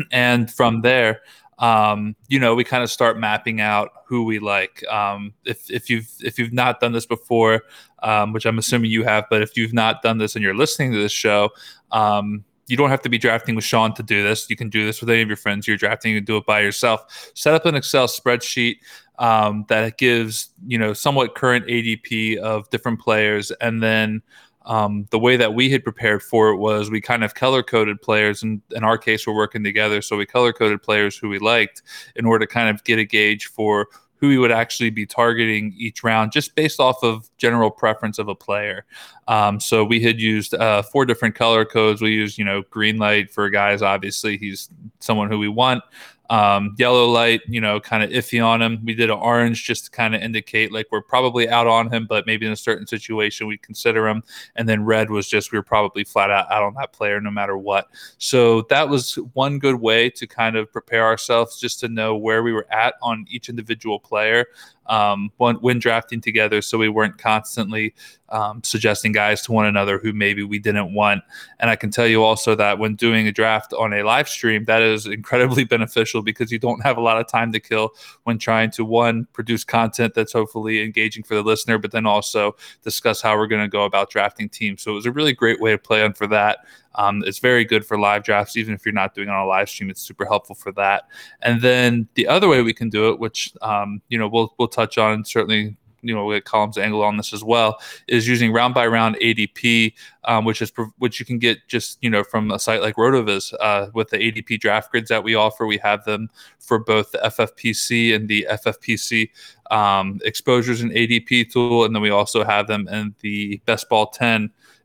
and 0.13 0.51
from 0.51 0.81
there, 0.81 1.21
um, 1.59 2.17
you 2.29 2.39
know, 2.39 2.55
we 2.55 2.65
kind 2.65 2.83
of 2.83 2.91
start 2.91 3.19
mapping 3.19 3.61
out 3.61 3.91
who 4.07 4.25
we 4.25 4.39
like. 4.39 4.87
Um, 4.89 5.35
if 5.45 5.71
if 5.71 5.91
you've 5.91 6.09
if 6.21 6.39
you've 6.39 6.53
not 6.53 6.81
done 6.81 6.93
this 6.93 7.07
before, 7.07 7.65
um, 8.03 8.33
which 8.33 8.47
I'm 8.47 8.59
assuming 8.59 8.91
you 8.91 9.05
have, 9.05 9.27
but 9.29 9.43
if 9.43 9.57
you've 9.57 9.75
not 9.75 10.03
done 10.03 10.19
this 10.19 10.35
and 10.35 10.43
you're 10.43 10.57
listening 10.57 10.93
to 10.93 10.99
this 10.99 11.13
show, 11.13 11.51
um, 11.93 12.45
you 12.69 12.77
don't 12.77 12.91
have 12.91 13.03
to 13.03 13.09
be 13.09 13.19
drafting 13.19 13.55
with 13.55 13.65
Sean 13.65 13.95
to 13.95 14.03
do 14.03 14.23
this. 14.23 14.51
You 14.51 14.57
can 14.57 14.69
do 14.69 14.85
this 14.85 15.01
with 15.01 15.11
any 15.11 15.23
of 15.23 15.29
your 15.29 15.37
friends. 15.37 15.69
You're 15.69 15.77
drafting, 15.77 16.13
you 16.13 16.19
can 16.19 16.25
do 16.25 16.37
it 16.37 16.47
by 16.47 16.61
yourself. 16.61 17.31
Set 17.35 17.55
up 17.55 17.65
an 17.65 17.75
Excel 17.75 18.07
spreadsheet 18.07 18.79
um, 19.19 19.65
that 19.69 19.99
gives 19.99 20.51
you 20.67 20.79
know 20.79 20.93
somewhat 20.93 21.35
current 21.35 21.67
ADP 21.67 22.37
of 22.39 22.69
different 22.71 23.01
players, 23.01 23.51
and 23.61 23.83
then 23.83 24.23
um, 24.67 25.07
the 25.11 25.19
way 25.19 25.37
that 25.37 25.55
we 25.55 25.71
had 25.71 25.85
prepared 25.85 26.23
for 26.23 26.49
it 26.51 26.57
was 26.57 26.91
we 26.91 27.01
kind 27.01 27.23
of 27.23 27.35
color 27.35 27.63
coded 27.63 28.03
players, 28.03 28.43
and 28.43 28.61
in 28.73 28.83
our 28.85 28.99
case, 28.99 29.27
we're 29.27 29.35
working 29.35 29.63
together, 29.63 30.03
so 30.03 30.17
we 30.17 30.27
color 30.27 30.53
coded 30.53 30.83
players 30.83 31.17
who 31.17 31.29
we 31.29 31.39
liked 31.39 31.83
in 32.17 32.27
order 32.27 32.45
to 32.45 32.53
kind 32.53 32.69
of 32.69 32.83
get 32.85 32.99
a 32.99 33.05
gauge 33.05 33.47
for 33.47 33.89
who 34.27 34.31
we 34.31 34.39
would 34.39 34.53
actually 34.53 34.91
be 34.91 35.07
targeting 35.07 35.73
each 35.79 36.03
round 36.03 36.33
just 36.33 36.55
based 36.57 36.81
off 36.81 37.03
of 37.03 37.31
general 37.39 37.71
preference 37.71 38.19
of 38.19 38.29
a 38.29 38.35
player. 38.35 38.85
Um, 39.29 39.61
so 39.61 39.85
we 39.85 40.01
had 40.01 40.21
used 40.21 40.55
uh, 40.55 40.83
four 40.83 41.07
different 41.07 41.35
color 41.35 41.65
codes. 41.65 42.03
We 42.03 42.11
used, 42.11 42.39
you 42.39 42.45
know, 42.45 42.63
green 42.71 42.99
light 42.99 43.33
for 43.33 43.49
guys. 43.51 43.83
Obviously, 43.83 44.37
he's 44.37 44.69
someone 44.99 45.31
who 45.31 45.39
we 45.39 45.49
want. 45.49 45.83
Um, 46.29 46.75
yellow 46.79 47.07
light, 47.07 47.41
you 47.47 47.61
know, 47.61 47.79
kind 47.81 48.03
of 48.03 48.11
iffy 48.11 48.45
on 48.45 48.61
him. 48.61 48.81
We 48.85 48.95
did 48.95 49.11
an 49.11 49.19
orange 49.19 49.65
just 49.65 49.87
to 49.87 49.91
kind 49.91 50.15
of 50.15 50.23
indicate 50.23 50.73
like 50.73 50.87
we're 50.91 51.03
probably 51.03 51.49
out 51.49 51.67
on 51.67 51.93
him, 51.93 52.07
but 52.07 52.27
maybe 52.27 52.47
in 52.47 52.53
a 52.53 52.57
certain 52.57 52.87
situation 52.87 53.47
we 53.47 53.59
consider 53.59 54.09
him. 54.09 54.23
And 54.57 54.69
then 54.69 54.85
red 54.85 55.11
was 55.11 55.29
just 55.29 55.53
we 55.53 55.59
were 55.59 55.63
probably 55.63 56.05
flat 56.05 56.31
out 56.31 56.51
out 56.51 56.63
on 56.63 56.75
that 56.75 56.93
player 56.93 57.21
no 57.21 57.31
matter 57.31 57.57
what. 57.57 57.89
So 58.19 58.63
that 58.63 58.89
was 58.89 59.15
one 59.35 59.59
good 59.59 59.77
way 59.77 60.11
to 60.11 60.27
kind 60.27 60.57
of 60.57 60.73
prepare 60.73 61.05
ourselves 61.05 61.61
just 61.61 61.81
to 61.81 61.89
know 61.89 62.17
where 62.17 62.43
we 62.43 62.53
were 62.53 62.67
at 62.73 62.95
on 63.03 63.27
each 63.29 63.49
individual 63.49 64.01
player 64.01 64.47
um, 64.89 65.31
when, 65.37 65.57
when, 65.57 65.79
drafting 65.79 66.21
together, 66.21 66.63
so 66.63 66.79
we 66.79 66.89
weren't 66.89 67.19
constantly 67.19 67.95
um, 68.29 68.63
suggesting 68.65 69.13
guys 69.13 69.43
to 69.43 69.53
one 69.53 69.67
another 69.67 69.99
who 69.99 70.13
maybe 70.13 70.43
we 70.43 70.59
didn't 70.59 70.95
want. 70.95 71.23
And 71.61 71.71
I 71.71 71.77
can 71.77 71.91
tell 71.91 72.07
you 72.07 72.23
also 72.23 72.55
that 72.57 72.79
when 72.79 72.95
doing 72.95 73.27
a 73.27 73.33
draft 73.33 73.73
on 73.73 73.93
a 73.93 74.03
live 74.03 74.29
stream, 74.29 74.65
that 74.65 74.83
is 74.83 75.07
incredibly 75.07 75.65
beneficial 75.77 76.23
because 76.23 76.51
you 76.51 76.59
don't 76.59 76.83
have 76.83 76.97
a 76.97 77.01
lot 77.01 77.19
of 77.19 77.29
time 77.29 77.53
to 77.53 77.61
kill 77.61 77.91
when 78.25 78.39
trying 78.39 78.71
to 78.73 78.85
one 78.85 79.27
produce 79.33 79.65
content 79.65 80.15
that's 80.15 80.33
hopefully 80.33 80.83
engaging 80.83 81.23
for 81.23 81.35
the 81.35 81.43
listener, 81.43 81.79
but 81.79 81.93
then 81.93 82.07
also 82.07 82.57
discuss 82.83 83.21
how 83.21 83.37
we're 83.37 83.47
going 83.47 83.63
to 83.63 83.69
go 83.69 83.85
about 83.85 84.11
drafting 84.11 84.49
teams. 84.49 84.83
So 84.83 84.93
it 84.93 84.95
was 84.95 85.07
a 85.07 85.13
really 85.13 85.33
great 85.33 85.61
way 85.61 85.73
to 85.73 85.79
play 85.79 86.03
on 86.03 86.13
for 86.13 86.27
that. 86.29 86.59
Um, 86.97 87.23
it's 87.25 87.39
very 87.39 87.65
good 87.65 87.87
for 87.87 87.99
live 87.99 88.25
drafts, 88.25 88.57
even 88.57 88.75
if 88.75 88.85
you're 88.85 88.93
not 88.93 89.15
doing 89.15 89.29
it 89.29 89.33
on 89.33 89.41
a 89.41 89.47
live 89.47 89.69
stream. 89.69 89.91
It's 89.91 90.03
super 90.03 90.27
helpful 90.27 90.55
for 90.55 90.73
that. 90.73 91.05
And 91.43 91.61
then 91.61 92.09
the 92.15 92.27
other 92.27 92.49
way 92.49 92.63
we 92.63 92.75
can 92.75 92.89
do 92.89 93.11
it, 93.11 93.19
which 93.19 93.53
um, 93.63 94.03
you 94.09 94.19
know 94.19 94.29
we'll 94.29 94.55
we'll 94.59 94.69
touch 94.69 94.99
on 94.99 95.25
certainly 95.25 95.77
you 96.03 96.15
know 96.15 96.31
get 96.31 96.45
Colin's 96.45 96.79
angle 96.79 97.03
on 97.03 97.17
this 97.17 97.33
as 97.33 97.45
well, 97.45 97.79
is 98.09 98.27
using 98.27 98.53
round 98.53 98.75
by 98.75 98.87
round 98.87 99.17
ADP, 99.17 99.93
um, 100.25 100.45
which 100.45 100.63
is 100.63 100.73
which 100.99 101.21
you 101.21 101.27
can 101.27 101.39
get 101.39 101.67
just 101.69 101.99
you 102.01 102.11
know 102.11 102.25
from 102.25 102.51
a 102.51 102.59
site 102.59 102.81
like 102.81 102.97
Rotoviz 102.97 103.53
uh, 103.61 103.89
with 103.93 104.11
the 104.11 104.19
ADP 104.19 104.61
draft 104.61 104.91
grids 104.91 105.09
that 105.09 105.23
we 105.23 105.35
offer. 105.35 105.67
We 105.67 105.79
have 105.79 106.05
them 106.05 106.31
for 106.59 106.79
both 106.79 107.13
the 107.13 107.19
FFPC 107.19 108.15
and 108.15 108.29
the 108.29 108.47
FFPC 108.51 109.31
um, 109.71 110.21
exposures 110.25 110.81
and 110.81 110.93
ADP 110.93 111.53
tool, 111.53 111.85
and 111.85 111.95
then 111.95 112.03
we 112.03 112.11
also 112.11 112.45
have 112.45 112.67
them 112.67 112.89
in 112.89 113.15
the 113.21 113.61
Best 113.67 113.89
Ball 113.89 114.07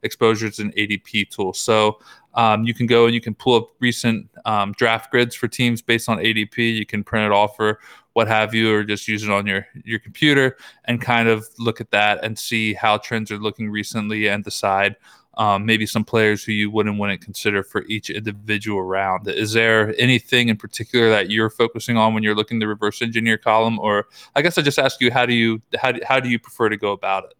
10 0.02 0.06
exposures 0.06 0.60
and 0.60 0.74
ADP 0.76 1.30
tool. 1.30 1.54
So 1.54 2.00
um, 2.34 2.64
you 2.64 2.74
can 2.74 2.88
go 2.88 3.06
and 3.06 3.14
you 3.14 3.22
can 3.22 3.36
pull 3.36 3.56
up 3.56 3.70
recent 3.80 4.30
um, 4.46 4.74
draft 4.74 5.12
grids 5.12 5.36
for 5.36 5.48
teams 5.48 5.82
based 5.82 6.10
on 6.10 6.18
ADP. 6.18 6.76
You 6.76 6.86
can 6.86 7.04
print 7.04 7.26
it 7.26 7.32
off 7.32 7.60
or 7.60 7.80
what 8.14 8.28
have 8.28 8.54
you, 8.54 8.74
or 8.74 8.84
just 8.84 9.08
use 9.08 9.24
it 9.24 9.30
on 9.30 9.48
your 9.48 9.66
your 9.86 10.00
computer 10.00 10.58
and 10.86 11.02
kind 11.02 11.30
of 11.30 11.48
look 11.58 11.80
at 11.80 11.92
that 11.92 12.24
and 12.24 12.38
see 12.38 12.74
how 12.74 12.98
trends 12.98 13.32
are 13.32 13.38
looking 13.38 13.70
recently 13.70 14.28
and 14.28 14.44
decide 14.44 14.98
um, 15.38 15.66
maybe 15.66 15.86
some 15.86 16.04
players 16.04 16.44
who 16.44 16.52
you 16.52 16.70
wouldn't 16.70 16.98
want 16.98 17.18
to 17.18 17.26
consider 17.26 17.64
for 17.64 17.84
each 17.86 18.10
individual 18.10 18.84
round. 18.84 19.30
Is 19.30 19.54
there 19.54 19.96
anything 19.98 20.50
in 20.50 20.58
particular 20.58 21.10
that 21.10 21.32
you're 21.32 21.50
focusing 21.50 21.96
on 21.96 22.14
when 22.14 22.22
you're 22.22 22.36
looking 22.36 22.60
the 22.60 22.68
reverse 22.68 23.02
engineer 23.02 23.38
Colin, 23.38 23.78
or 23.80 24.08
I 24.36 24.42
guess 24.42 24.58
I 24.58 24.62
just 24.62 24.78
ask 24.78 25.00
you 25.00 25.10
how 25.10 25.26
do 25.26 25.34
you 25.34 25.62
how 25.78 25.94
do, 25.94 26.02
how 26.06 26.20
do 26.20 26.30
you 26.30 26.38
prefer 26.38 26.70
to 26.70 26.78
go 26.78 26.92
about 26.92 27.26
it? 27.26 27.34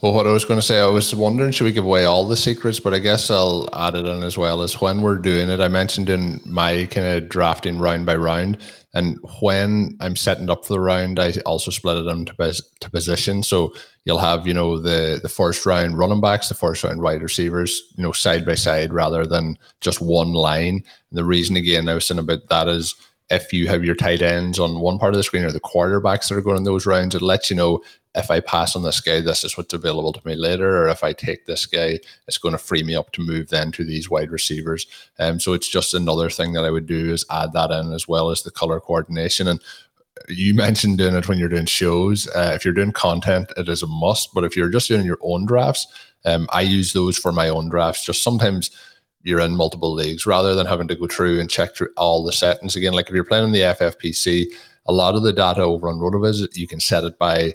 Well, 0.00 0.12
what 0.12 0.26
I 0.26 0.32
was 0.32 0.44
going 0.44 0.60
to 0.60 0.66
say, 0.66 0.80
I 0.80 0.86
was 0.86 1.14
wondering, 1.14 1.50
should 1.50 1.64
we 1.64 1.72
give 1.72 1.84
away 1.84 2.04
all 2.04 2.26
the 2.26 2.36
secrets? 2.36 2.78
But 2.78 2.94
I 2.94 2.98
guess 2.98 3.30
I'll 3.30 3.68
add 3.72 3.94
it 3.94 4.06
in 4.06 4.22
as 4.22 4.38
well 4.38 4.62
as 4.62 4.80
when 4.80 5.02
we're 5.02 5.18
doing 5.18 5.48
it. 5.50 5.60
I 5.60 5.68
mentioned 5.68 6.08
in 6.08 6.40
my 6.44 6.86
kind 6.90 7.06
of 7.06 7.28
drafting 7.28 7.78
round 7.78 8.06
by 8.06 8.16
round, 8.16 8.58
and 8.94 9.18
when 9.40 9.96
I'm 10.00 10.16
setting 10.16 10.50
up 10.50 10.64
for 10.64 10.72
the 10.72 10.80
round, 10.80 11.18
I 11.18 11.32
also 11.44 11.70
split 11.70 11.98
it 11.98 12.06
into 12.06 12.32
to 12.80 12.90
position. 12.90 13.42
So 13.42 13.74
you'll 14.04 14.18
have, 14.18 14.46
you 14.46 14.54
know, 14.54 14.78
the 14.78 15.20
the 15.22 15.28
first 15.28 15.66
round 15.66 15.98
running 15.98 16.20
backs, 16.20 16.48
the 16.48 16.54
first 16.54 16.84
round 16.84 17.02
wide 17.02 17.22
receivers, 17.22 17.82
you 17.96 18.02
know, 18.02 18.12
side 18.12 18.46
by 18.46 18.54
side 18.54 18.92
rather 18.92 19.26
than 19.26 19.58
just 19.80 20.00
one 20.00 20.32
line. 20.32 20.82
And 21.10 21.18
the 21.18 21.24
reason 21.24 21.56
again 21.56 21.88
I 21.88 21.94
was 21.94 22.06
saying 22.06 22.18
about 22.18 22.48
that 22.48 22.68
is 22.68 22.94
if 23.30 23.52
you 23.52 23.68
have 23.68 23.84
your 23.84 23.94
tight 23.94 24.22
ends 24.22 24.58
on 24.58 24.80
one 24.80 24.98
part 24.98 25.12
of 25.12 25.18
the 25.18 25.22
screen 25.22 25.44
or 25.44 25.52
the 25.52 25.60
quarterbacks 25.60 26.28
that 26.28 26.36
are 26.36 26.42
going 26.42 26.56
in 26.56 26.64
those 26.64 26.86
rounds, 26.86 27.14
it 27.14 27.22
lets 27.22 27.50
you 27.50 27.56
know 27.56 27.82
if 28.14 28.30
I 28.30 28.40
pass 28.40 28.74
on 28.74 28.82
this 28.82 29.00
guy, 29.00 29.20
this 29.20 29.44
is 29.44 29.56
what's 29.56 29.74
available 29.74 30.12
to 30.12 30.26
me 30.26 30.34
later, 30.34 30.82
or 30.82 30.88
if 30.88 31.04
I 31.04 31.12
take 31.12 31.46
this 31.46 31.66
guy, 31.66 32.00
it's 32.26 32.38
going 32.38 32.52
to 32.52 32.58
free 32.58 32.82
me 32.82 32.94
up 32.94 33.12
to 33.12 33.20
move 33.20 33.48
then 33.48 33.70
to 33.72 33.84
these 33.84 34.10
wide 34.10 34.30
receivers. 34.30 34.86
Um, 35.18 35.38
so 35.38 35.52
it's 35.52 35.68
just 35.68 35.94
another 35.94 36.30
thing 36.30 36.52
that 36.54 36.64
I 36.64 36.70
would 36.70 36.86
do 36.86 37.12
is 37.12 37.24
add 37.30 37.52
that 37.52 37.70
in 37.70 37.92
as 37.92 38.08
well 38.08 38.30
as 38.30 38.42
the 38.42 38.50
color 38.50 38.80
coordination. 38.80 39.46
And 39.46 39.62
you 40.28 40.54
mentioned 40.54 40.98
doing 40.98 41.14
it 41.14 41.28
when 41.28 41.38
you're 41.38 41.48
doing 41.48 41.66
shows. 41.66 42.26
Uh, 42.28 42.52
if 42.54 42.64
you're 42.64 42.74
doing 42.74 42.92
content, 42.92 43.52
it 43.56 43.68
is 43.68 43.82
a 43.82 43.86
must. 43.86 44.34
But 44.34 44.44
if 44.44 44.56
you're 44.56 44.70
just 44.70 44.88
doing 44.88 45.06
your 45.06 45.18
own 45.20 45.46
drafts, 45.46 45.86
um, 46.24 46.48
I 46.50 46.62
use 46.62 46.92
those 46.92 47.16
for 47.18 47.30
my 47.30 47.48
own 47.48 47.68
drafts. 47.68 48.04
Just 48.04 48.22
sometimes 48.22 48.70
you're 49.22 49.40
in 49.40 49.56
multiple 49.56 49.92
leagues 49.92 50.26
rather 50.26 50.54
than 50.54 50.66
having 50.66 50.88
to 50.88 50.94
go 50.94 51.06
through 51.06 51.40
and 51.40 51.50
check 51.50 51.74
through 51.74 51.90
all 51.96 52.24
the 52.24 52.32
settings 52.32 52.76
again. 52.76 52.92
Like 52.92 53.08
if 53.08 53.14
you're 53.14 53.24
playing 53.24 53.44
in 53.44 53.52
the 53.52 53.60
FFPC, 53.60 54.46
a 54.86 54.92
lot 54.92 55.14
of 55.14 55.22
the 55.22 55.32
data 55.32 55.62
over 55.62 55.88
on 55.88 55.98
Rotoviz, 55.98 56.56
you 56.56 56.66
can 56.66 56.80
set 56.80 57.04
it 57.04 57.18
by 57.18 57.54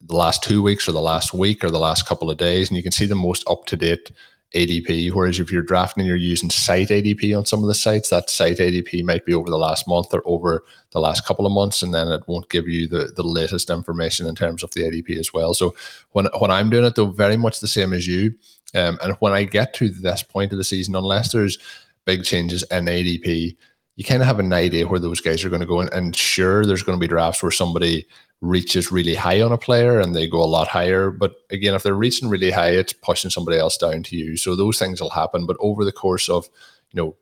the 0.00 0.16
last 0.16 0.42
two 0.42 0.62
weeks 0.62 0.88
or 0.88 0.92
the 0.92 1.00
last 1.00 1.34
week 1.34 1.62
or 1.62 1.70
the 1.70 1.78
last 1.78 2.06
couple 2.06 2.30
of 2.30 2.38
days, 2.38 2.68
and 2.68 2.76
you 2.76 2.82
can 2.82 2.92
see 2.92 3.06
the 3.06 3.14
most 3.14 3.44
up 3.48 3.66
to 3.66 3.76
date 3.76 4.10
ADP. 4.54 5.12
Whereas 5.12 5.38
if 5.38 5.52
you're 5.52 5.62
drafting 5.62 6.00
and 6.00 6.08
you're 6.08 6.16
using 6.16 6.50
site 6.50 6.88
ADP 6.88 7.36
on 7.36 7.46
some 7.46 7.60
of 7.60 7.68
the 7.68 7.74
sites, 7.74 8.10
that 8.10 8.28
site 8.28 8.58
ADP 8.58 9.04
might 9.04 9.24
be 9.24 9.34
over 9.34 9.48
the 9.48 9.58
last 9.58 9.86
month 9.86 10.12
or 10.12 10.22
over 10.24 10.64
the 10.90 11.00
last 11.00 11.24
couple 11.24 11.46
of 11.46 11.52
months, 11.52 11.82
and 11.82 11.94
then 11.94 12.08
it 12.08 12.22
won't 12.26 12.50
give 12.50 12.66
you 12.66 12.88
the, 12.88 13.12
the 13.14 13.22
latest 13.22 13.70
information 13.70 14.26
in 14.26 14.34
terms 14.34 14.62
of 14.62 14.70
the 14.72 14.82
ADP 14.82 15.16
as 15.18 15.32
well. 15.32 15.54
So 15.54 15.74
when 16.12 16.26
when 16.38 16.50
I'm 16.50 16.70
doing 16.70 16.84
it, 16.84 16.96
though, 16.96 17.06
very 17.06 17.36
much 17.36 17.60
the 17.60 17.68
same 17.68 17.92
as 17.92 18.06
you. 18.06 18.34
Um, 18.74 18.98
and 19.02 19.16
when 19.20 19.32
I 19.32 19.44
get 19.44 19.74
to 19.74 19.88
this 19.88 20.22
point 20.22 20.52
of 20.52 20.58
the 20.58 20.64
season, 20.64 20.94
unless 20.94 21.32
there's 21.32 21.58
big 22.04 22.24
changes 22.24 22.62
in 22.64 22.86
ADP, 22.86 23.56
you 23.96 24.04
kind 24.04 24.22
of 24.22 24.26
have 24.26 24.38
an 24.38 24.52
idea 24.52 24.86
where 24.86 25.00
those 25.00 25.20
guys 25.20 25.44
are 25.44 25.48
going 25.48 25.60
to 25.60 25.66
go. 25.66 25.80
And, 25.80 25.92
and 25.92 26.16
sure, 26.16 26.64
there's 26.64 26.82
going 26.82 26.98
to 26.98 27.00
be 27.00 27.08
drafts 27.08 27.42
where 27.42 27.52
somebody 27.52 28.06
reaches 28.40 28.90
really 28.90 29.14
high 29.14 29.42
on 29.42 29.52
a 29.52 29.58
player 29.58 30.00
and 30.00 30.14
they 30.14 30.26
go 30.26 30.42
a 30.42 30.44
lot 30.44 30.68
higher. 30.68 31.10
But 31.10 31.34
again, 31.50 31.74
if 31.74 31.82
they're 31.82 31.94
reaching 31.94 32.28
really 32.28 32.50
high, 32.50 32.70
it's 32.70 32.92
pushing 32.92 33.30
somebody 33.30 33.58
else 33.58 33.76
down 33.76 34.02
to 34.04 34.16
you. 34.16 34.36
So 34.36 34.56
those 34.56 34.78
things 34.78 35.00
will 35.00 35.10
happen. 35.10 35.46
But 35.46 35.58
over 35.60 35.84
the 35.84 35.92
course 35.92 36.28
of, 36.28 36.48
you 36.92 37.02
know, 37.02 37.16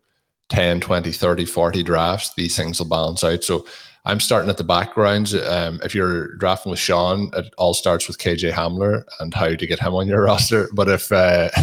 10, 0.50 0.80
20, 0.80 1.12
30, 1.12 1.44
40 1.44 1.82
drafts, 1.82 2.34
these 2.34 2.56
things 2.56 2.78
will 2.78 2.88
balance 2.88 3.24
out. 3.24 3.44
So 3.44 3.66
I'm 4.08 4.20
starting 4.20 4.48
at 4.48 4.56
the 4.56 4.64
backgrounds. 4.64 5.34
Um, 5.34 5.80
if 5.84 5.94
you're 5.94 6.34
drafting 6.36 6.70
with 6.70 6.78
Sean, 6.78 7.30
it 7.34 7.52
all 7.58 7.74
starts 7.74 8.08
with 8.08 8.16
KJ 8.16 8.52
Hamler 8.52 9.04
and 9.20 9.34
how 9.34 9.54
to 9.54 9.66
get 9.66 9.78
him 9.78 9.94
on 9.94 10.08
your 10.08 10.22
roster. 10.24 10.68
But 10.72 10.88
if 10.88 11.12
uh, 11.12 11.50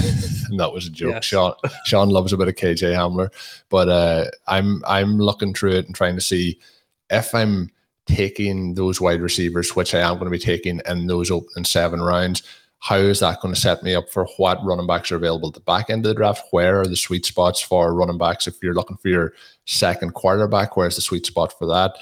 that 0.57 0.71
was 0.71 0.85
a 0.85 0.91
joke, 0.91 1.15
yes. 1.15 1.25
Sean 1.25 1.53
Sean 1.85 2.09
loves 2.09 2.33
a 2.33 2.37
bit 2.37 2.47
of 2.47 2.55
KJ 2.55 2.93
Hamler. 2.93 3.29
But 3.69 3.89
uh, 3.89 4.25
I'm 4.47 4.83
I'm 4.85 5.17
looking 5.17 5.55
through 5.55 5.71
it 5.71 5.87
and 5.87 5.95
trying 5.95 6.15
to 6.15 6.21
see 6.21 6.59
if 7.09 7.33
I'm 7.33 7.71
taking 8.05 8.75
those 8.75 9.01
wide 9.01 9.21
receivers, 9.21 9.75
which 9.75 9.95
I 9.95 9.99
am 9.99 10.13
going 10.13 10.25
to 10.25 10.29
be 10.29 10.37
taking 10.37 10.81
in 10.85 11.07
those 11.07 11.31
opening 11.31 11.65
seven 11.65 11.99
rounds, 11.99 12.43
how 12.79 12.97
is 12.97 13.21
that 13.21 13.41
going 13.41 13.51
to 13.51 13.59
set 13.59 13.81
me 13.81 13.95
up 13.95 14.11
for 14.11 14.27
what 14.37 14.63
running 14.63 14.85
backs 14.85 15.11
are 15.11 15.15
available 15.15 15.47
at 15.47 15.55
the 15.55 15.59
back 15.61 15.89
end 15.89 16.05
of 16.05 16.09
the 16.09 16.15
draft? 16.15 16.43
Where 16.51 16.81
are 16.81 16.85
the 16.85 16.95
sweet 16.95 17.25
spots 17.25 17.59
for 17.59 17.95
running 17.95 18.19
backs 18.19 18.45
if 18.45 18.61
you're 18.61 18.75
looking 18.75 18.97
for 18.97 19.09
your 19.09 19.33
second 19.65 20.13
quarterback? 20.13 20.77
Where's 20.77 20.95
the 20.95 21.01
sweet 21.01 21.25
spot 21.25 21.57
for 21.57 21.65
that? 21.65 21.95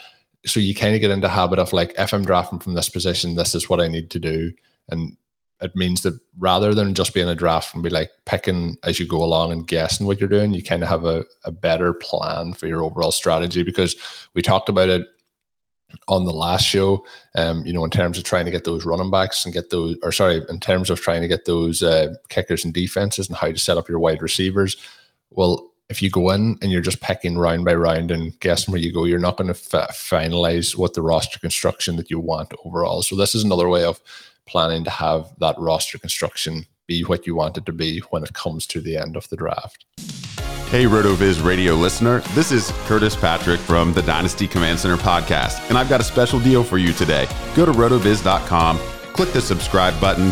So 0.46 0.60
you 0.60 0.76
kind 0.76 0.94
of 0.96 1.02
get 1.02 1.12
into 1.12 1.30
habit 1.30 1.60
of 1.60 1.74
like, 1.74 1.94
if 1.98 2.14
I'm 2.14 2.26
drafting 2.26 2.60
from 2.60 2.74
this 2.74 2.90
position, 2.90 3.36
this 3.36 3.56
is 3.56 3.70
what 3.70 3.80
I 3.80 3.88
need 3.88 4.10
to 4.12 4.20
do. 4.20 4.52
And 4.90 5.16
it 5.62 5.76
means 5.76 6.02
that 6.02 6.20
rather 6.38 6.74
than 6.74 6.94
just 6.94 7.14
being 7.14 7.30
a 7.30 7.36
draft 7.36 7.74
and 7.74 7.82
be 7.82 7.90
like 7.90 8.12
picking 8.26 8.76
as 8.84 9.00
you 9.00 9.08
go 9.08 9.24
along 9.24 9.54
and 9.54 9.66
guessing 9.66 10.06
what 10.06 10.20
you're 10.20 10.28
doing, 10.28 10.54
you 10.54 10.62
kind 10.62 10.84
of 10.84 10.90
have 10.90 11.06
a, 11.06 11.24
a 11.46 11.52
better 11.52 11.94
plan 11.94 12.54
for 12.54 12.68
your 12.68 12.84
overall 12.84 13.12
strategy 13.12 13.64
because 13.64 13.96
we 14.34 14.42
talked 14.42 14.68
about 14.68 14.90
it 14.90 15.08
on 16.08 16.26
the 16.26 16.34
last 16.34 16.66
show, 16.66 17.06
um, 17.36 17.66
you 17.66 17.72
know, 17.72 17.84
in 17.84 17.90
terms 17.90 18.18
of 18.18 18.24
trying 18.24 18.46
to 18.46 18.52
get 18.52 18.66
those 18.66 18.86
running 18.86 19.12
backs 19.12 19.46
and 19.46 19.54
get 19.54 19.70
those, 19.70 19.96
or 20.04 20.12
sorry, 20.12 20.42
in 20.50 20.60
terms 20.60 20.90
of 20.90 21.00
trying 21.00 21.22
to 21.22 21.28
get 21.28 21.46
those 21.46 21.82
uh, 21.82 22.14
kickers 22.30 22.66
and 22.66 22.74
defenses 22.74 23.28
and 23.28 23.38
how 23.38 23.48
to 23.48 23.58
set 23.58 23.78
up 23.78 23.88
your 23.88 24.00
wide 24.00 24.22
receivers. 24.22 24.76
Well, 25.30 25.72
if 25.90 26.02
you 26.02 26.10
go 26.10 26.30
in 26.32 26.58
and 26.62 26.72
you're 26.72 26.82
just 26.82 27.02
picking 27.02 27.38
round 27.38 27.66
by 27.66 27.74
round 27.74 28.12
and 28.12 28.40
guessing 28.40 28.72
where 28.72 28.82
you 28.82 28.92
go, 28.92 29.06
you're 29.06 29.20
not 29.20 29.38
going 29.38 29.54
to 29.54 29.78
f- 29.78 29.96
finalize 29.96 30.78
what 30.78 30.94
the 30.94 31.02
roster 31.02 31.40
construction 31.40 31.98
that 31.98 32.10
you 32.10 32.20
want 32.20 32.54
overall. 32.66 33.02
So 33.02 33.16
this 33.16 33.36
is 33.36 33.44
another 33.44 33.70
way 33.70 33.84
of 33.84 34.02
planning 34.46 34.84
to 34.84 34.90
have 34.90 35.28
that 35.40 35.56
roster 35.58 35.98
construction 35.98 36.66
be 36.88 37.02
what 37.04 37.26
you 37.26 37.36
want 37.36 37.58
it 37.58 37.66
to 37.66 37.72
be 37.72 38.00
when 38.10 38.24
it 38.24 38.34
comes 38.34 38.68
to 38.68 38.82
the 38.82 38.98
end 38.98 39.16
of 39.16 39.30
the 39.30 39.38
draft. 39.38 39.86
Hey, 40.70 40.86
RotoViz 40.86 41.46
radio 41.46 41.76
listener. 41.76 42.20
This 42.34 42.52
is 42.52 42.72
Curtis 42.86 43.16
Patrick 43.16 43.60
from 43.60 43.94
the 43.94 44.02
Dynasty 44.02 44.48
Command 44.48 44.80
Center 44.80 44.98
podcast, 44.98 45.70
and 45.70 45.78
I've 45.78 45.88
got 45.88 46.02
a 46.02 46.04
special 46.04 46.40
deal 46.40 46.64
for 46.64 46.78
you 46.80 46.94
today. 46.94 47.28
Go 47.56 47.66
to 47.66 47.72
rotoviz.com, 47.72 48.80
click 49.14 49.32
the 49.32 49.42
subscribe 49.42 50.00
button, 50.02 50.32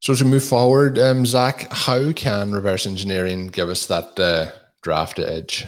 So 0.00 0.14
as 0.14 0.24
we 0.24 0.30
move 0.30 0.44
forward, 0.44 0.98
um, 0.98 1.26
Zach, 1.26 1.70
how 1.70 2.12
can 2.12 2.52
reverse 2.52 2.86
engineering 2.86 3.48
give 3.48 3.68
us 3.68 3.84
that 3.86 4.18
uh, 4.18 4.50
draft 4.80 5.18
edge? 5.18 5.66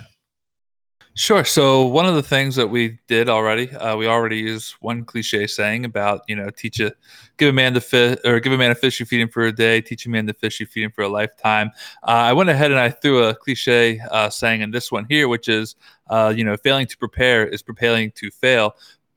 Sure. 1.15 1.45
So 1.45 1.87
one 1.87 2.07
of 2.07 2.15
the 2.15 2.23
things 2.23 2.57
that 2.57 2.69
we 2.69 2.99
did 3.07 3.29
already, 3.29 3.71
uh, 3.71 3.95
we 3.99 4.07
already 4.07 4.39
use 4.39 4.75
one 4.81 5.05
cliche 5.05 5.47
saying 5.47 5.85
about 5.85 6.23
you 6.27 6.35
know 6.35 6.49
teach 6.49 6.81
a 6.81 6.95
give 7.37 7.51
a 7.51 7.53
man 7.53 7.75
the 7.75 7.83
fish 7.83 8.19
or 8.25 8.41
give 8.41 8.55
a 8.55 8.57
man 8.57 8.71
a 8.71 8.75
fish 8.75 8.99
you 8.99 9.05
feed 9.05 9.21
him 9.21 9.29
for 9.29 9.45
a 9.45 9.53
day, 9.53 9.83
teach 9.83 10.07
a 10.07 10.09
man 10.09 10.25
the 10.25 10.33
fish 10.33 10.59
you 10.59 10.65
feed 10.65 10.85
him 10.85 10.93
for 10.93 11.03
a 11.03 11.09
lifetime. 11.09 11.71
Uh, 12.03 12.13
I 12.13 12.33
went 12.33 12.49
ahead 12.49 12.71
and 12.71 12.81
I 12.81 12.89
threw 12.89 13.25
a 13.25 13.35
cliche 13.35 14.01
uh, 14.11 14.31
saying 14.31 14.63
in 14.63 14.71
this 14.71 14.91
one 14.91 15.05
here, 15.07 15.29
which 15.29 15.51
is 15.51 15.77
uh, 16.09 16.33
you 16.35 16.45
know 16.45 16.57
failing 16.57 16.87
to 16.87 16.97
prepare 16.97 17.47
is 17.47 17.61
preparing 17.61 18.11
to 18.13 18.31
fail 18.31 18.75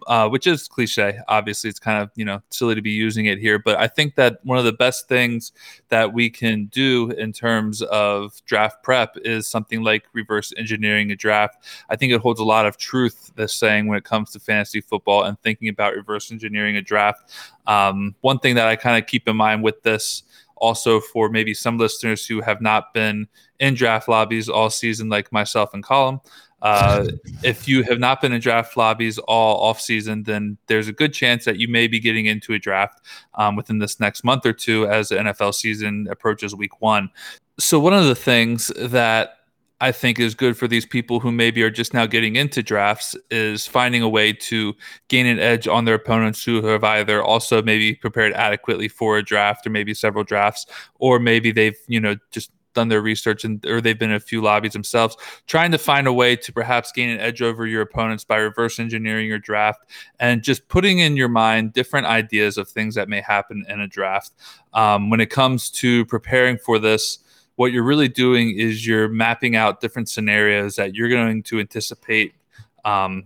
uh, 0.08 0.30
which 0.30 0.48
is 0.48 0.68
cliche. 0.68 1.20
Obviously, 1.28 1.70
it's 1.70 1.80
kind 1.80 2.02
of 2.02 2.10
you 2.16 2.26
know 2.26 2.42
silly 2.50 2.76
to 2.76 2.82
be 2.82 2.92
using 2.92 3.26
it 3.26 3.40
here, 3.40 3.60
but 3.60 3.78
I 3.78 3.88
think 3.88 4.16
that 4.16 4.40
one 4.44 4.58
of 4.58 4.66
the 4.66 4.74
best 4.74 5.08
things 5.08 5.52
that 5.90 6.14
we 6.14 6.30
can 6.30 6.66
do 6.66 7.12
in 7.12 7.34
terms 7.34 7.82
of 7.84 8.40
draft 8.46 8.84
prep 8.84 9.16
is 9.18 9.48
something 9.48 9.84
like 9.84 10.06
reverse 10.14 10.54
engineering 10.58 11.12
a 11.12 11.16
draft. 11.16 11.64
I 11.90 11.96
think 11.96 12.14
it 12.14 12.22
holds 12.22 12.40
a 12.40 12.46
lot 12.46 12.66
of 12.66 12.78
truth. 12.78 13.32
This 13.36 13.54
saying 13.54 13.88
when 13.88 13.98
it 13.98 14.04
comes 14.04 14.32
to 14.32 14.40
fantasy 14.40 14.82
football 14.82 15.24
and 15.24 15.40
thinking 15.42 15.70
about 15.70 15.96
reverse 15.96 16.32
engineering 16.32 16.78
a 16.78 16.82
draft. 16.82 17.32
Um, 17.68 18.16
one 18.22 18.40
thing 18.40 18.56
that 18.56 18.68
I 18.68 18.76
kind 18.76 19.02
of 19.02 19.08
keep 19.08 19.28
in 19.28 19.36
mind 19.36 19.64
with 19.64 19.82
this 19.84 20.24
also 20.58 21.00
for 21.00 21.30
maybe 21.30 21.54
some 21.54 21.78
listeners 21.78 22.26
who 22.26 22.42
have 22.42 22.62
not 22.62 22.94
been 22.94 23.28
in 23.60 23.74
draft 23.74 24.08
lobbies 24.08 24.50
all 24.50 24.70
season, 24.70 25.10
like 25.10 25.32
myself 25.32 25.74
and 25.74 25.84
Colin. 25.84 26.20
Uh, 26.62 27.06
if 27.44 27.68
you 27.68 27.84
have 27.84 28.00
not 28.00 28.22
been 28.22 28.34
in 28.34 28.42
draft 28.42 28.76
lobbies 28.76 29.18
all 29.20 29.62
off 29.62 29.80
season, 29.80 30.24
then 30.24 30.58
there's 30.68 30.88
a 30.88 30.94
good 30.94 31.14
chance 31.14 31.46
that 31.46 31.58
you 31.60 31.68
may 31.68 31.88
be 31.88 32.00
getting 32.00 32.26
into 32.26 32.54
a 32.54 32.60
draft 32.60 33.02
um, 33.36 33.56
within 33.56 33.78
this 33.80 34.00
next 34.00 34.24
month 34.24 34.46
or 34.46 34.54
two 34.54 34.88
as 34.88 35.10
the 35.10 35.16
NFL 35.16 35.54
season 35.54 36.08
approaches 36.10 36.56
week 36.56 36.82
one. 36.82 37.10
So, 37.60 37.80
one 37.80 37.94
of 37.94 38.06
the 38.06 38.16
things 38.16 38.72
that 38.78 39.38
I 39.82 39.92
think 39.92 40.20
is 40.20 40.34
good 40.34 40.58
for 40.58 40.68
these 40.68 40.86
people 40.86 41.20
who 41.20 41.32
maybe 41.32 41.62
are 41.62 41.70
just 41.70 41.94
now 41.94 42.06
getting 42.06 42.38
into 42.38 42.64
drafts 42.64 43.16
is 43.30 43.68
finding 43.68 44.02
a 44.02 44.10
way 44.10 44.32
to 44.32 44.74
gain 45.10 45.26
an 45.26 45.38
edge 45.38 45.68
on 45.68 45.84
their 45.84 45.96
opponents 45.96 46.44
who 46.44 46.66
have 46.66 46.84
either 46.84 47.22
also 47.22 47.62
maybe 47.62 47.94
prepared 47.94 48.34
adequately 48.34 48.88
for 48.88 49.18
a 49.18 49.24
draft 49.24 49.68
or 49.68 49.70
maybe 49.70 49.94
several 49.94 50.24
drafts, 50.24 50.66
or 50.96 51.20
maybe 51.20 51.52
they've, 51.52 51.78
you 51.88 52.00
know, 52.00 52.16
just 52.32 52.52
done 52.76 52.90
their 52.90 53.02
research 53.02 53.44
and 53.44 53.66
or 53.66 53.82
they've 53.82 53.98
been 53.98 54.12
in 54.12 54.16
a 54.16 54.20
few 54.20 54.42
lobbies 54.42 54.74
themselves, 54.74 55.18
trying 55.48 55.72
to 55.72 55.78
find 55.78 56.06
a 56.06 56.14
way 56.14 56.36
to 56.36 56.54
perhaps 56.54 56.92
gain 56.92 57.10
an 57.10 57.20
edge 57.20 57.42
over 57.42 57.66
your 57.66 57.82
opponents 57.82 58.24
by 58.24 58.38
reverse 58.38 58.80
engineering 58.80 59.28
your 59.28 59.40
draft 59.40 59.90
and 60.20 60.44
just 60.44 60.68
putting 60.68 61.00
in 61.00 61.18
your 61.18 61.30
mind 61.30 61.74
different 61.74 62.06
ideas 62.06 62.58
of 62.58 62.70
things 62.70 62.94
that 62.96 63.10
may 63.10 63.22
happen 63.22 63.66
in 63.68 63.80
a 63.82 63.88
draft. 63.88 64.32
Um, 64.74 65.10
when 65.10 65.20
it 65.20 65.32
comes 65.32 65.72
to 65.72 66.06
preparing 66.06 66.58
for 66.58 66.78
this, 66.78 67.20
what 67.56 67.72
you're 67.72 67.84
really 67.84 68.10
doing 68.10 68.58
is 68.58 68.86
you're 68.86 69.08
mapping 69.08 69.56
out 69.56 69.80
different 69.80 70.10
scenarios 70.10 70.76
that 70.76 70.94
you're 70.94 71.10
going 71.10 71.42
to 71.44 71.60
anticipate 71.60 72.36
um, 72.84 73.24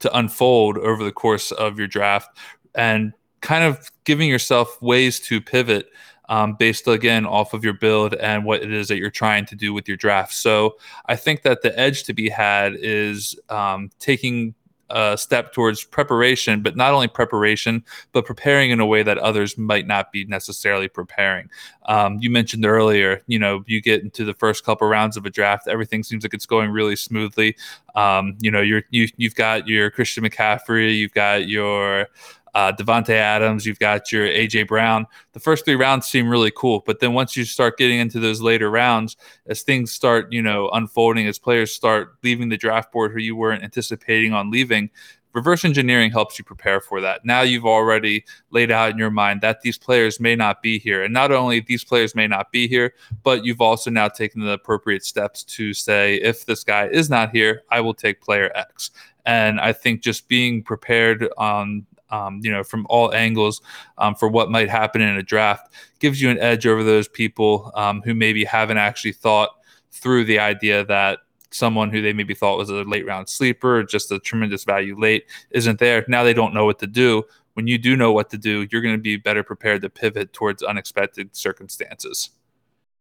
to 0.00 0.16
unfold 0.16 0.78
over 0.78 1.02
the 1.02 1.12
course 1.12 1.50
of 1.52 1.78
your 1.78 1.88
draft 1.88 2.36
and 2.74 3.12
kind 3.40 3.64
of 3.64 3.90
giving 4.04 4.28
yourself 4.28 4.80
ways 4.82 5.18
to 5.20 5.40
pivot 5.40 5.88
um, 6.30 6.54
based 6.54 6.88
again 6.88 7.26
off 7.26 7.52
of 7.52 7.62
your 7.62 7.74
build 7.74 8.14
and 8.14 8.44
what 8.44 8.62
it 8.62 8.72
is 8.72 8.88
that 8.88 8.96
you're 8.96 9.10
trying 9.10 9.44
to 9.46 9.56
do 9.56 9.74
with 9.74 9.86
your 9.86 9.96
draft. 9.96 10.32
So 10.32 10.78
I 11.06 11.16
think 11.16 11.42
that 11.42 11.60
the 11.60 11.78
edge 11.78 12.04
to 12.04 12.14
be 12.14 12.30
had 12.30 12.74
is 12.76 13.38
um, 13.50 13.90
taking 13.98 14.54
a 14.90 15.16
step 15.16 15.52
towards 15.52 15.84
preparation, 15.84 16.62
but 16.62 16.76
not 16.76 16.92
only 16.92 17.08
preparation, 17.08 17.84
but 18.12 18.26
preparing 18.26 18.70
in 18.70 18.80
a 18.80 18.86
way 18.86 19.02
that 19.02 19.18
others 19.18 19.56
might 19.56 19.86
not 19.86 20.12
be 20.12 20.24
necessarily 20.24 20.88
preparing. 20.88 21.48
Um, 21.86 22.18
you 22.20 22.30
mentioned 22.30 22.66
earlier, 22.66 23.22
you 23.26 23.38
know, 23.38 23.64
you 23.66 23.80
get 23.80 24.02
into 24.02 24.24
the 24.24 24.34
first 24.34 24.64
couple 24.64 24.88
rounds 24.88 25.16
of 25.16 25.26
a 25.26 25.30
draft, 25.30 25.68
everything 25.68 26.02
seems 26.02 26.24
like 26.24 26.34
it's 26.34 26.46
going 26.46 26.70
really 26.70 26.96
smoothly. 26.96 27.56
Um, 27.94 28.36
you 28.40 28.50
know, 28.50 28.60
you're 28.60 28.82
you, 28.90 29.08
you've 29.16 29.34
got 29.34 29.68
your 29.68 29.90
Christian 29.90 30.24
McCaffrey, 30.24 30.96
you've 30.96 31.14
got 31.14 31.48
your 31.48 32.08
uh, 32.54 32.72
Davante 32.72 33.10
Adams, 33.10 33.66
you've 33.66 33.78
got 33.78 34.10
your 34.10 34.26
AJ 34.26 34.68
Brown. 34.68 35.06
The 35.32 35.40
first 35.40 35.64
three 35.64 35.76
rounds 35.76 36.06
seem 36.06 36.28
really 36.28 36.52
cool, 36.54 36.82
but 36.86 37.00
then 37.00 37.12
once 37.12 37.36
you 37.36 37.44
start 37.44 37.78
getting 37.78 38.00
into 38.00 38.20
those 38.20 38.40
later 38.40 38.70
rounds, 38.70 39.16
as 39.46 39.62
things 39.62 39.92
start, 39.92 40.32
you 40.32 40.42
know, 40.42 40.68
unfolding, 40.70 41.26
as 41.26 41.38
players 41.38 41.72
start 41.72 42.16
leaving 42.22 42.48
the 42.48 42.56
draft 42.56 42.92
board 42.92 43.12
who 43.12 43.18
you 43.20 43.36
weren't 43.36 43.62
anticipating 43.62 44.32
on 44.32 44.50
leaving, 44.50 44.90
reverse 45.32 45.64
engineering 45.64 46.10
helps 46.10 46.38
you 46.38 46.44
prepare 46.44 46.80
for 46.80 47.00
that. 47.00 47.24
Now 47.24 47.42
you've 47.42 47.66
already 47.66 48.24
laid 48.50 48.70
out 48.70 48.90
in 48.90 48.98
your 48.98 49.10
mind 49.10 49.40
that 49.42 49.60
these 49.60 49.78
players 49.78 50.20
may 50.20 50.34
not 50.34 50.62
be 50.62 50.78
here, 50.78 51.04
and 51.04 51.14
not 51.14 51.32
only 51.32 51.60
these 51.60 51.84
players 51.84 52.14
may 52.14 52.26
not 52.26 52.50
be 52.50 52.66
here, 52.66 52.94
but 53.22 53.44
you've 53.44 53.60
also 53.60 53.90
now 53.90 54.08
taken 54.08 54.40
the 54.40 54.52
appropriate 54.52 55.04
steps 55.04 55.44
to 55.44 55.72
say, 55.72 56.16
if 56.16 56.46
this 56.46 56.64
guy 56.64 56.88
is 56.88 57.08
not 57.08 57.30
here, 57.30 57.62
I 57.70 57.80
will 57.80 57.94
take 57.94 58.20
player 58.20 58.50
X. 58.54 58.90
And 59.26 59.60
I 59.60 59.72
think 59.72 60.00
just 60.00 60.28
being 60.28 60.62
prepared 60.62 61.28
on 61.36 61.86
um, 62.10 62.40
you 62.42 62.50
know, 62.50 62.62
from 62.62 62.86
all 62.88 63.12
angles 63.14 63.60
um, 63.98 64.14
for 64.14 64.28
what 64.28 64.50
might 64.50 64.68
happen 64.68 65.00
in 65.00 65.16
a 65.16 65.22
draft 65.22 65.72
gives 65.98 66.20
you 66.20 66.30
an 66.30 66.38
edge 66.38 66.66
over 66.66 66.82
those 66.82 67.08
people 67.08 67.70
um, 67.74 68.02
who 68.02 68.14
maybe 68.14 68.44
haven't 68.44 68.78
actually 68.78 69.12
thought 69.12 69.50
through 69.92 70.24
the 70.24 70.38
idea 70.38 70.84
that 70.84 71.18
someone 71.50 71.90
who 71.90 72.00
they 72.00 72.12
maybe 72.12 72.34
thought 72.34 72.58
was 72.58 72.70
a 72.70 72.84
late 72.84 73.06
round 73.06 73.28
sleeper, 73.28 73.82
just 73.82 74.10
a 74.12 74.18
tremendous 74.18 74.64
value 74.64 74.98
late, 74.98 75.26
isn't 75.50 75.78
there. 75.78 76.04
Now 76.08 76.22
they 76.22 76.34
don't 76.34 76.54
know 76.54 76.64
what 76.64 76.78
to 76.80 76.86
do. 76.86 77.24
When 77.54 77.66
you 77.66 77.78
do 77.78 77.96
know 77.96 78.12
what 78.12 78.30
to 78.30 78.38
do, 78.38 78.66
you're 78.70 78.80
going 78.80 78.94
to 78.94 79.00
be 79.00 79.16
better 79.16 79.42
prepared 79.42 79.82
to 79.82 79.90
pivot 79.90 80.32
towards 80.32 80.62
unexpected 80.62 81.34
circumstances. 81.34 82.30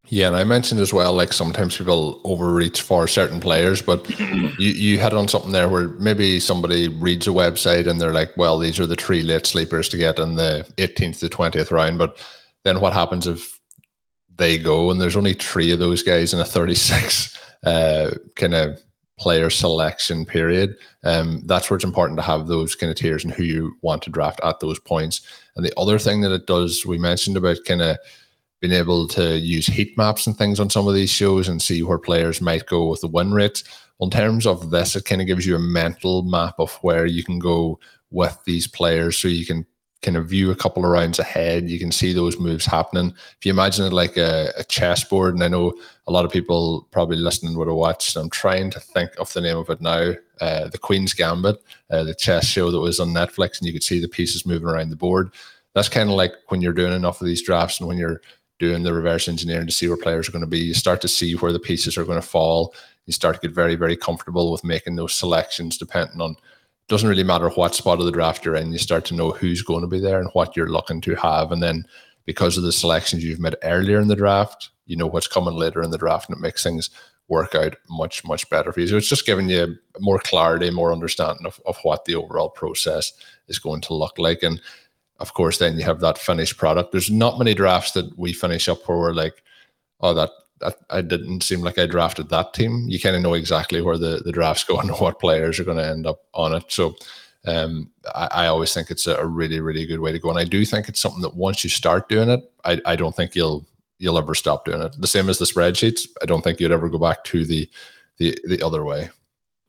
Yeah, 0.08 0.28
and 0.28 0.36
I 0.36 0.44
mentioned 0.44 0.82
as 0.82 0.92
well, 0.92 1.14
like 1.14 1.34
sometimes 1.34 1.78
people 1.78 2.20
overreach 2.24 2.82
for 2.82 3.08
certain 3.08 3.40
players, 3.40 3.82
but 3.82 4.10
you, 4.20 4.72
you 4.72 4.98
had 4.98 5.14
on 5.14 5.28
something 5.28 5.52
there 5.52 5.70
where 5.70 5.90
maybe 5.90 6.40
somebody 6.40 6.88
reads 6.88 7.28
a 7.28 7.32
website 7.32 7.86
and 7.86 8.02
they're 8.02 8.14
like, 8.14 8.36
well, 8.36 8.58
these 8.58 8.80
are 8.80 8.88
the 8.88 8.96
three 8.96 9.22
late 9.22 9.46
sleepers 9.46 9.88
to 9.90 9.98
get 9.98 10.18
in 10.18 10.36
the 10.36 10.66
18th 10.78 11.20
to 11.20 11.30
20th 11.30 11.70
round. 11.70 12.00
But 12.00 12.18
then 12.64 12.80
what 12.82 12.94
happens 12.94 13.28
if 13.28 13.60
they 14.36 14.58
go 14.58 14.90
and 14.90 15.00
there's 15.00 15.18
only 15.18 15.34
three 15.34 15.72
of 15.72 15.80
those 15.80 16.02
guys 16.02 16.34
in 16.34 16.40
a 16.40 16.46
36 16.46 17.38
uh, 17.66 18.12
kind 18.36 18.56
of 18.56 18.82
player 19.20 19.52
selection 19.52 20.26
period? 20.26 20.76
Um, 21.04 21.44
that's 21.46 21.70
where 21.70 21.76
it's 21.76 21.86
important 21.86 22.18
to 22.18 22.26
have 22.26 22.48
those 22.48 22.74
kind 22.74 22.90
of 22.90 22.98
tiers 22.98 23.24
and 23.24 23.34
who 23.34 23.44
you 23.44 23.78
want 23.84 24.02
to 24.04 24.10
draft 24.10 24.40
at 24.44 24.60
those 24.60 24.80
points. 24.80 25.22
And 25.56 25.64
the 25.64 25.74
other 25.78 26.00
thing 26.00 26.22
that 26.22 26.32
it 26.32 26.48
does, 26.48 26.84
we 26.84 26.98
mentioned 26.98 27.38
about 27.38 27.58
kind 27.66 27.84
of 27.84 27.98
been 28.62 28.72
able 28.72 29.08
to 29.08 29.38
use 29.38 29.68
heat 29.68 29.98
maps 29.98 30.28
and 30.28 30.38
things 30.38 30.60
on 30.60 30.70
some 30.70 30.88
of 30.88 30.94
these 30.94 31.10
shows 31.10 31.48
and 31.48 31.62
see 31.62 31.82
where 31.84 31.98
players 31.98 32.42
might 32.42 32.66
go 32.66 32.88
with 32.88 33.02
the 33.02 33.08
win 33.08 33.34
rates. 33.34 33.64
In 34.02 34.10
terms 34.10 34.46
of 34.46 34.70
this, 34.70 34.96
it 34.96 35.06
kind 35.06 35.22
of 35.22 35.28
gives 35.28 35.46
you 35.46 35.56
a 35.56 35.60
mental 35.60 36.24
map 36.24 36.56
of 36.60 36.74
where 36.82 37.06
you 37.06 37.24
can 37.24 37.40
go 37.40 37.80
with 38.12 38.38
these 38.46 38.68
players 38.68 39.18
so 39.18 39.28
you 39.28 39.46
can 39.46 39.66
kind 40.02 40.16
of 40.16 40.30
view 40.30 40.50
a 40.50 40.56
couple 40.56 40.86
of 40.86 40.92
rounds 40.92 41.20
ahead. 41.20 41.70
You 41.70 41.78
can 41.78 41.92
see 41.92 42.14
those 42.14 42.40
moves 42.40 42.66
happening. 42.66 43.14
If 43.38 43.46
you 43.46 43.52
imagine 43.52 43.86
it 43.86 43.94
like 43.94 44.16
a, 44.16 44.54
a 44.58 44.64
chessboard, 44.64 45.34
and 45.34 45.44
I 45.44 45.50
know 45.50 45.74
a 46.08 46.12
lot 46.12 46.24
of 46.24 46.32
people 46.32 46.88
probably 46.92 47.18
listening 47.18 47.58
would 47.58 47.68
have 47.68 47.76
watched, 47.76 48.16
I'm 48.16 48.30
trying 48.30 48.72
to 48.72 48.80
think 48.80 49.12
of 49.18 49.32
the 49.34 49.42
name 49.42 49.58
of 49.58 49.70
it 49.70 49.82
now 49.82 50.14
uh, 50.40 50.70
The 50.70 50.78
Queen's 50.78 51.14
Gambit, 51.14 51.62
uh, 51.90 52.04
the 52.04 52.16
chess 52.16 52.46
show 52.46 52.72
that 52.72 52.80
was 52.80 53.00
on 53.00 53.10
Netflix, 53.10 53.60
and 53.60 53.68
you 53.68 53.74
could 53.74 53.84
see 53.84 54.00
the 54.00 54.08
pieces 54.08 54.46
moving 54.46 54.70
around 54.70 54.90
the 54.90 54.96
board. 54.96 55.32
That's 55.76 55.90
kind 55.90 56.10
of 56.10 56.16
like 56.16 56.34
when 56.48 56.62
you're 56.62 56.74
doing 56.74 56.94
enough 56.94 57.22
of 57.22 57.28
these 57.28 57.44
drafts 57.44 57.80
and 57.80 57.88
when 57.88 57.98
you're 57.98 58.22
doing 58.60 58.84
the 58.84 58.94
reverse 58.94 59.28
engineering 59.28 59.66
to 59.66 59.74
see 59.74 59.88
where 59.88 59.98
players 59.98 60.28
are 60.28 60.34
going 60.34 60.44
to 60.44 60.48
be. 60.48 60.60
You 60.60 60.74
start 60.74 61.02
to 61.02 61.08
see 61.08 61.34
where 61.34 61.54
the 61.54 61.60
pieces 61.60 61.98
are 61.98 62.06
going 62.06 62.22
to 62.22 62.28
fall. 62.28 62.74
You 63.06 63.14
start 63.14 63.36
to 63.36 63.48
get 63.48 63.56
very, 63.56 63.76
very 63.76 63.96
comfortable 63.96 64.52
with 64.52 64.64
making 64.64 64.96
those 64.96 65.14
selections 65.14 65.78
depending 65.78 66.22
on 66.22 66.36
doesn't 66.90 67.08
really 67.08 67.24
matter 67.24 67.50
what 67.50 67.76
spot 67.76 68.00
of 68.00 68.06
the 68.06 68.12
draft 68.12 68.44
you're 68.44 68.56
in. 68.56 68.72
You 68.72 68.80
start 68.80 69.06
to 69.06 69.14
know 69.14 69.30
who's 69.30 69.62
going 69.62 69.82
to 69.82 69.88
be 69.88 70.00
there 70.00 70.20
and 70.20 70.30
what 70.34 70.58
you're 70.58 70.72
looking 70.72 71.02
to 71.02 71.16
have, 71.16 71.52
and 71.52 71.62
then 71.62 71.86
because 72.26 72.58
of 72.58 72.64
the 72.64 72.72
selections 72.72 73.24
you've 73.24 73.40
made 73.40 73.56
earlier 73.64 74.00
in 74.00 74.08
the 74.08 74.16
draft, 74.16 74.70
you 74.88 74.96
know 74.96 75.08
what's 75.08 75.28
coming 75.28 75.54
later 75.54 75.84
in 75.84 75.92
the 75.92 76.00
draft, 76.00 76.28
and 76.28 76.38
it 76.38 76.42
makes 76.42 76.64
things 76.64 76.90
work 77.28 77.54
out 77.54 77.76
much, 77.90 78.26
much 78.26 78.50
better 78.50 78.74
for 78.74 78.80
you. 78.80 78.88
So 78.88 78.98
it's 78.98 79.08
just 79.08 79.28
giving 79.28 79.50
you 79.50 79.76
more 80.00 80.20
clarity, 80.20 80.72
more 80.72 80.92
understanding 80.92 81.46
of, 81.46 81.62
of 81.68 81.78
what 81.84 82.06
the 82.06 82.16
overall 82.16 82.50
process 82.50 83.14
is 83.48 83.60
going 83.60 83.82
to 83.82 83.94
look 83.94 84.18
like. 84.18 84.42
And 84.42 84.60
of 85.20 85.34
course, 85.34 85.58
then 85.58 85.78
you 85.78 85.84
have 85.84 86.00
that 86.00 86.18
finished 86.18 86.58
product. 86.58 86.92
There's 86.92 87.12
not 87.12 87.38
many 87.38 87.54
drafts 87.54 87.92
that 87.94 88.18
we 88.18 88.34
finish 88.34 88.70
up 88.70 88.88
where 88.88 88.98
we're 88.98 89.14
like, 89.14 89.44
oh, 90.02 90.14
that, 90.14 90.32
that 90.62 90.78
I 90.90 91.02
didn't 91.02 91.44
seem 91.44 91.62
like 91.62 91.78
I 91.78 91.86
drafted 91.86 92.30
that 92.30 92.54
team. 92.54 92.86
You 92.88 93.00
kind 93.00 93.16
of 93.16 93.22
know 93.22 93.34
exactly 93.34 93.82
where 93.82 93.98
the, 93.98 94.22
the 94.24 94.32
draft's 94.32 94.64
going 94.66 94.90
and 94.90 94.98
what 94.98 95.20
players 95.20 95.60
are 95.60 95.66
going 95.66 95.78
to 95.78 95.86
end 95.86 96.08
up 96.08 96.22
on 96.34 96.54
it. 96.54 96.66
So 96.70 96.96
um, 97.46 97.90
I, 98.16 98.28
I, 98.32 98.48
always 98.48 98.74
think 98.74 98.92
it's 98.92 99.08
a, 99.08 99.26
really, 99.26 99.60
really 99.60 99.86
good 99.86 100.02
way 100.02 100.12
to 100.12 100.20
go. 100.20 100.30
And 100.30 100.40
I 100.40 100.44
do 100.44 100.66
think 100.66 100.90
it's 100.90 101.00
something 101.00 101.22
that 101.22 101.36
once 101.36 101.64
you 101.64 101.70
start 101.70 102.10
doing 102.10 102.30
it, 102.30 102.42
I, 102.66 102.82
I 102.86 102.96
don't 102.96 103.16
think 103.16 103.36
you'll 103.36 103.66
you'll 103.98 104.18
ever 104.18 104.36
stop 104.36 104.66
doing 104.66 104.82
it. 104.82 104.96
The 105.00 105.08
same 105.08 105.30
as 105.30 105.38
the 105.38 105.46
spreadsheets. 105.46 106.08
I 106.22 106.26
don't 106.26 106.42
think 106.42 106.60
you'd 106.60 106.72
ever 106.72 106.90
go 106.90 106.98
back 106.98 107.24
to 107.26 107.46
the 107.46 107.70
the 108.18 108.38
the 108.46 108.62
other 108.62 108.84
way. 108.84 109.10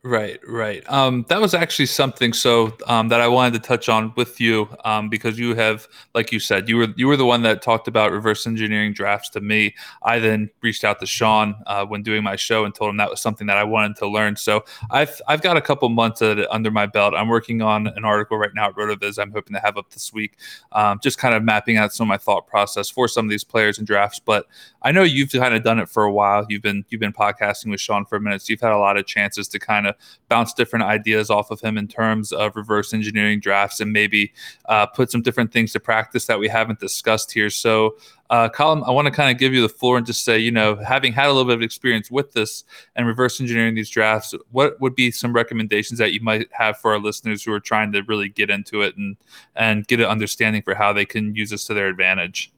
Right, 0.03 0.41
right. 0.49 0.83
Um, 0.91 1.27
that 1.29 1.43
was 1.43 1.53
actually 1.53 1.85
something 1.85 2.33
so 2.33 2.75
um, 2.87 3.11
that 3.11 3.21
I 3.21 3.29
wanted 3.29 3.53
to 3.63 3.69
touch 3.69 3.91
on 3.91 4.15
with 4.17 4.41
you 4.41 4.67
um, 4.87 5.11
because 5.11 5.39
you 5.39 5.55
have, 5.57 5.87
like 6.15 6.33
you 6.33 6.41
said, 6.41 6.71
you 6.71 6.79
were 6.79 6.89
you 6.97 7.07
were 7.07 7.19
the 7.19 7.27
one 7.27 7.43
that 7.43 7.61
talked 7.61 7.87
about 7.87 8.11
reverse 8.11 8.47
engineering 8.47 8.95
drafts 8.95 9.29
to 9.31 9.43
me. 9.43 9.75
I 10.03 10.19
then 10.19 10.49
reached 10.63 10.85
out 10.85 11.01
to 11.01 11.07
Sean 11.07 11.55
uh, 11.67 11.85
when 11.85 12.03
doing 12.03 12.23
my 12.23 12.35
show 12.37 12.65
and 12.65 12.75
told 12.75 12.89
him 12.89 12.97
that 12.97 13.11
was 13.11 13.21
something 13.21 13.47
that 13.49 13.59
I 13.59 13.65
wanted 13.65 13.97
to 13.99 14.09
learn. 14.09 14.37
So 14.37 14.65
I've 14.91 15.21
I've 15.29 15.43
got 15.43 15.59
a 15.59 15.61
couple 15.61 15.87
months 15.91 16.23
under 16.23 16.71
my 16.71 16.87
belt. 16.87 17.13
I'm 17.15 17.29
working 17.29 17.61
on 17.61 17.89
an 17.89 18.07
article 18.07 18.39
right 18.39 18.55
now 18.55 18.69
at 18.69 18.77
Rotoviz. 18.77 19.19
I'm 19.19 19.33
hoping 19.33 19.53
to 19.53 19.61
have 19.61 19.77
up 19.77 19.91
this 19.91 20.15
week, 20.15 20.39
um, 20.73 20.99
just 21.03 21.19
kind 21.19 21.35
of 21.35 21.43
mapping 21.45 21.77
out 21.77 21.93
some 21.93 22.07
of 22.07 22.09
my 22.09 22.17
thought 22.17 22.47
process 22.47 22.89
for 22.89 23.07
some 23.07 23.27
of 23.27 23.31
these 23.31 23.45
players 23.45 23.77
and 23.77 23.87
drafts. 23.87 24.19
But 24.19 24.47
I 24.81 24.93
know 24.93 25.03
you've 25.03 25.31
kind 25.31 25.55
of 25.55 25.63
done 25.63 25.79
it 25.79 25.91
for 25.91 26.05
a 26.05 26.13
while. 26.13 26.47
You've 26.49 26.63
been 26.63 26.87
you've 26.89 27.03
been 27.03 27.13
podcasting 27.13 27.71
with 27.71 27.83
Sean 27.83 28.07
for 28.07 28.17
a 28.17 28.21
minute. 28.21 28.41
So 28.41 28.53
you've 28.53 28.63
had 28.63 28.73
a 28.73 28.79
lot 28.79 28.97
of 28.97 29.05
chances 29.07 29.47
to 29.49 29.59
kind 29.59 29.87
of 29.87 29.90
bounce 30.29 30.53
different 30.53 30.85
ideas 30.85 31.31
off 31.31 31.51
of 31.51 31.61
him 31.61 31.77
in 31.77 31.89
terms 31.89 32.33
of 32.33 32.57
reverse 32.57 32.93
engineering 32.93 33.41
drafts 33.41 33.81
and 33.81 33.93
maybe 33.93 34.33
uh, 34.67 34.87
put 34.87 35.11
some 35.11 35.23
different 35.23 35.53
things 35.53 35.73
to 35.73 35.81
practice 35.81 36.27
that 36.27 36.39
we 36.39 36.49
haven't 36.49 36.81
discussed 36.81 37.33
here. 37.33 37.51
So, 37.51 37.97
uh, 38.31 38.49
Colin, 38.49 38.85
I 38.87 38.93
want 38.93 39.07
to 39.07 39.11
kind 39.11 39.31
of 39.31 39.39
give 39.39 39.53
you 39.53 39.61
the 39.61 39.69
floor 39.69 39.97
and 39.97 40.07
just 40.07 40.25
say, 40.25 40.39
you 40.39 40.53
know, 40.53 40.77
having 40.77 41.13
had 41.13 41.27
a 41.27 41.33
little 41.33 41.45
bit 41.45 41.57
of 41.57 41.63
experience 41.63 42.11
with 42.11 42.33
this 42.33 42.65
and 42.95 43.07
reverse 43.07 43.41
engineering 43.41 43.75
these 43.75 43.91
drafts, 43.91 44.35
what 44.53 44.81
would 44.81 44.95
be 44.95 45.11
some 45.11 45.33
recommendations 45.33 45.99
that 45.99 46.13
you 46.13 46.21
might 46.21 46.49
have 46.53 46.79
for 46.79 46.93
our 46.93 47.01
listeners 47.01 47.43
who 47.43 47.53
are 47.53 47.61
trying 47.61 47.91
to 47.93 48.03
really 48.03 48.29
get 48.29 48.51
into 48.51 48.83
it 48.83 48.97
and 48.97 49.17
and 49.57 49.87
get 49.89 50.01
an 50.01 50.07
understanding 50.07 50.63
for 50.63 50.75
how 50.75 50.93
they 50.93 51.05
can 51.05 51.35
use 51.35 51.51
this 51.51 51.65
to 51.65 51.75
their 51.75 51.89
advantage? 51.89 52.53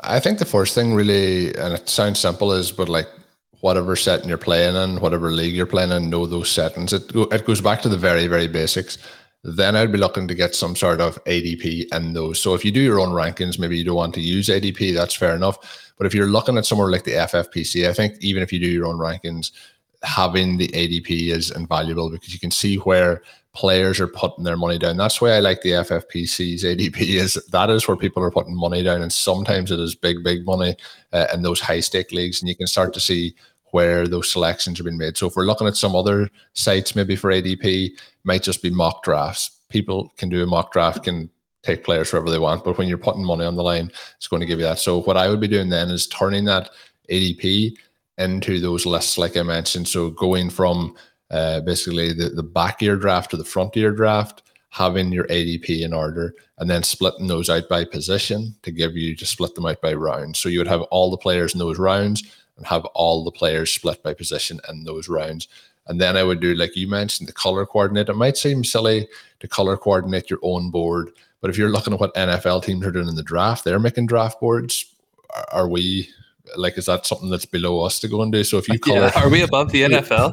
I 0.00 0.20
think 0.20 0.38
the 0.38 0.44
first 0.44 0.74
thing 0.74 0.94
really, 0.94 1.54
and 1.56 1.74
it 1.74 1.88
sounds 1.88 2.20
simple, 2.20 2.52
is 2.52 2.72
but 2.72 2.88
like 2.88 3.08
whatever 3.60 3.96
setting 3.96 4.28
you're 4.28 4.38
playing 4.38 4.76
in, 4.76 5.00
whatever 5.00 5.30
league 5.30 5.54
you're 5.54 5.66
playing 5.66 5.92
in, 5.92 6.10
know 6.10 6.26
those 6.26 6.50
settings. 6.50 6.92
It 6.92 7.10
it 7.14 7.44
goes 7.46 7.60
back 7.60 7.82
to 7.82 7.88
the 7.88 7.98
very 7.98 8.26
very 8.26 8.48
basics. 8.48 8.98
Then 9.42 9.74
I'd 9.74 9.92
be 9.92 9.98
looking 9.98 10.28
to 10.28 10.34
get 10.34 10.54
some 10.54 10.76
sort 10.76 11.00
of 11.00 11.22
ADP 11.24 11.94
in 11.94 12.12
those. 12.12 12.40
So 12.40 12.54
if 12.54 12.62
you 12.62 12.70
do 12.70 12.80
your 12.80 13.00
own 13.00 13.08
rankings, 13.08 13.58
maybe 13.58 13.78
you 13.78 13.84
don't 13.84 13.96
want 13.96 14.14
to 14.14 14.20
use 14.20 14.48
ADP, 14.48 14.94
that's 14.94 15.14
fair 15.14 15.34
enough. 15.34 15.92
But 15.96 16.06
if 16.06 16.14
you're 16.14 16.26
looking 16.26 16.58
at 16.58 16.66
somewhere 16.66 16.90
like 16.90 17.04
the 17.04 17.12
FFPC, 17.12 17.88
I 17.88 17.94
think 17.94 18.16
even 18.20 18.42
if 18.42 18.52
you 18.52 18.58
do 18.58 18.68
your 18.68 18.86
own 18.86 18.98
rankings, 18.98 19.52
having 20.02 20.56
the 20.56 20.68
ADP 20.68 21.30
is 21.30 21.50
invaluable 21.50 22.10
because 22.10 22.32
you 22.32 22.40
can 22.40 22.50
see 22.50 22.76
where 22.76 23.22
players 23.52 23.98
are 23.98 24.06
putting 24.06 24.44
their 24.44 24.56
money 24.56 24.78
down. 24.78 24.96
That's 24.96 25.20
why 25.20 25.30
I 25.30 25.40
like 25.40 25.60
the 25.62 25.70
FFPC's 25.70 26.64
ADP 26.64 27.00
is 27.00 27.34
that 27.50 27.70
is 27.70 27.86
where 27.88 27.96
people 27.96 28.22
are 28.22 28.30
putting 28.30 28.54
money 28.54 28.82
down, 28.82 29.02
and 29.02 29.12
sometimes 29.12 29.70
it 29.70 29.80
is 29.80 29.94
big, 29.94 30.22
big 30.22 30.44
money 30.44 30.76
uh, 31.12 31.26
in 31.34 31.42
those 31.42 31.60
high 31.60 31.80
stake 31.80 32.12
leagues, 32.12 32.40
and 32.40 32.48
you 32.48 32.56
can 32.56 32.66
start 32.66 32.94
to 32.94 33.00
see 33.00 33.34
where 33.72 34.06
those 34.06 34.30
selections 34.30 34.78
have 34.78 34.84
been 34.84 34.98
made. 34.98 35.16
So 35.16 35.26
if 35.26 35.36
we're 35.36 35.44
looking 35.44 35.66
at 35.66 35.76
some 35.76 35.94
other 35.94 36.30
sites, 36.54 36.96
maybe 36.96 37.16
for 37.16 37.30
ADP, 37.30 37.90
might 38.24 38.42
just 38.42 38.62
be 38.62 38.70
mock 38.70 39.02
drafts. 39.02 39.50
People 39.68 40.12
can 40.16 40.28
do 40.28 40.42
a 40.42 40.46
mock 40.46 40.72
draft, 40.72 41.04
can 41.04 41.30
take 41.62 41.84
players 41.84 42.12
wherever 42.12 42.30
they 42.30 42.38
want, 42.38 42.64
but 42.64 42.78
when 42.78 42.88
you're 42.88 42.98
putting 42.98 43.24
money 43.24 43.44
on 43.44 43.56
the 43.56 43.62
line, 43.62 43.90
it's 44.16 44.28
going 44.28 44.40
to 44.40 44.46
give 44.46 44.58
you 44.58 44.64
that. 44.64 44.78
So 44.78 45.02
what 45.02 45.16
I 45.16 45.28
would 45.28 45.40
be 45.40 45.48
doing 45.48 45.68
then 45.68 45.90
is 45.90 46.06
turning 46.06 46.44
that 46.46 46.70
ADP 47.10 47.76
into 48.18 48.60
those 48.60 48.86
lists, 48.86 49.18
like 49.18 49.36
I 49.36 49.42
mentioned. 49.42 49.88
So 49.88 50.10
going 50.10 50.50
from 50.50 50.96
uh, 51.30 51.60
basically 51.60 52.12
the, 52.12 52.30
the 52.30 52.42
back 52.42 52.80
year 52.82 52.96
draft 52.96 53.30
to 53.30 53.36
the 53.36 53.44
front 53.44 53.76
year 53.76 53.92
draft, 53.92 54.42
having 54.70 55.12
your 55.12 55.24
ADP 55.24 55.82
in 55.82 55.92
order, 55.92 56.34
and 56.58 56.68
then 56.68 56.82
splitting 56.82 57.26
those 57.26 57.50
out 57.50 57.68
by 57.68 57.84
position 57.84 58.54
to 58.62 58.70
give 58.70 58.96
you 58.96 59.16
to 59.16 59.26
split 59.26 59.54
them 59.54 59.66
out 59.66 59.80
by 59.80 59.92
rounds. 59.94 60.38
So 60.38 60.48
you 60.48 60.58
would 60.58 60.68
have 60.68 60.82
all 60.82 61.10
the 61.10 61.16
players 61.16 61.52
in 61.54 61.58
those 61.58 61.78
rounds 61.78 62.22
and 62.60 62.66
have 62.66 62.84
all 62.86 63.24
the 63.24 63.30
players 63.30 63.72
split 63.72 64.02
by 64.02 64.12
position 64.12 64.60
in 64.68 64.84
those 64.84 65.08
rounds. 65.08 65.48
And 65.86 65.98
then 65.98 66.14
I 66.14 66.22
would 66.22 66.40
do, 66.40 66.54
like 66.54 66.76
you 66.76 66.86
mentioned, 66.86 67.26
the 67.26 67.32
color 67.32 67.64
coordinate. 67.64 68.10
It 68.10 68.14
might 68.14 68.36
seem 68.36 68.62
silly 68.62 69.08
to 69.40 69.48
color 69.48 69.78
coordinate 69.78 70.28
your 70.28 70.38
own 70.42 70.70
board, 70.70 71.10
but 71.40 71.48
if 71.48 71.56
you're 71.56 71.70
looking 71.70 71.94
at 71.94 72.00
what 72.00 72.14
NFL 72.14 72.64
teams 72.64 72.84
are 72.84 72.92
doing 72.92 73.08
in 73.08 73.16
the 73.16 73.22
draft, 73.22 73.64
they're 73.64 73.80
making 73.80 74.06
draft 74.06 74.38
boards. 74.40 74.94
Are 75.50 75.68
we 75.68 76.10
like 76.56 76.76
is 76.76 76.86
that 76.86 77.06
something 77.06 77.30
that's 77.30 77.46
below 77.46 77.80
us 77.80 78.00
to 78.00 78.08
go 78.08 78.22
and 78.22 78.32
do 78.32 78.42
so 78.42 78.58
if 78.58 78.68
you 78.68 78.76
color 78.80 79.02
yeah, 79.02 79.22
are 79.22 79.28
we 79.28 79.42
above 79.42 79.70
the 79.70 79.82
nfl 79.88 80.32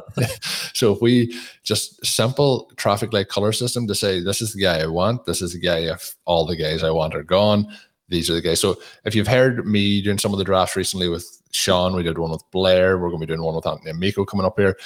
so 0.74 0.92
if 0.92 1.00
we 1.00 1.32
just 1.62 2.04
simple 2.04 2.72
traffic 2.74 3.12
light 3.12 3.28
color 3.28 3.52
system 3.52 3.86
to 3.86 3.94
say 3.94 4.20
this 4.20 4.40
is 4.40 4.52
the 4.52 4.60
guy 4.60 4.80
i 4.80 4.86
want 4.86 5.24
this 5.26 5.40
is 5.40 5.52
the 5.52 5.60
guy 5.60 5.78
if 5.78 6.16
all 6.24 6.44
the 6.44 6.56
guys 6.56 6.82
i 6.82 6.90
want 6.90 7.14
are 7.14 7.22
gone 7.22 7.68
these 8.08 8.28
are 8.28 8.34
the 8.34 8.40
guys 8.40 8.60
so 8.60 8.76
if 9.04 9.14
you've 9.14 9.28
heard 9.28 9.64
me 9.64 10.02
doing 10.02 10.18
some 10.18 10.32
of 10.32 10.38
the 10.38 10.44
drafts 10.44 10.74
recently 10.74 11.08
with 11.08 11.37
sean 11.50 11.94
we 11.94 12.02
did 12.02 12.18
one 12.18 12.30
with 12.30 12.50
blair 12.50 12.98
we're 12.98 13.08
going 13.08 13.20
to 13.20 13.26
be 13.26 13.32
doing 13.32 13.42
one 13.42 13.54
with 13.54 13.66
Anthony 13.66 13.90
Amico 13.90 14.24
coming 14.24 14.46
up 14.46 14.58
here 14.58 14.76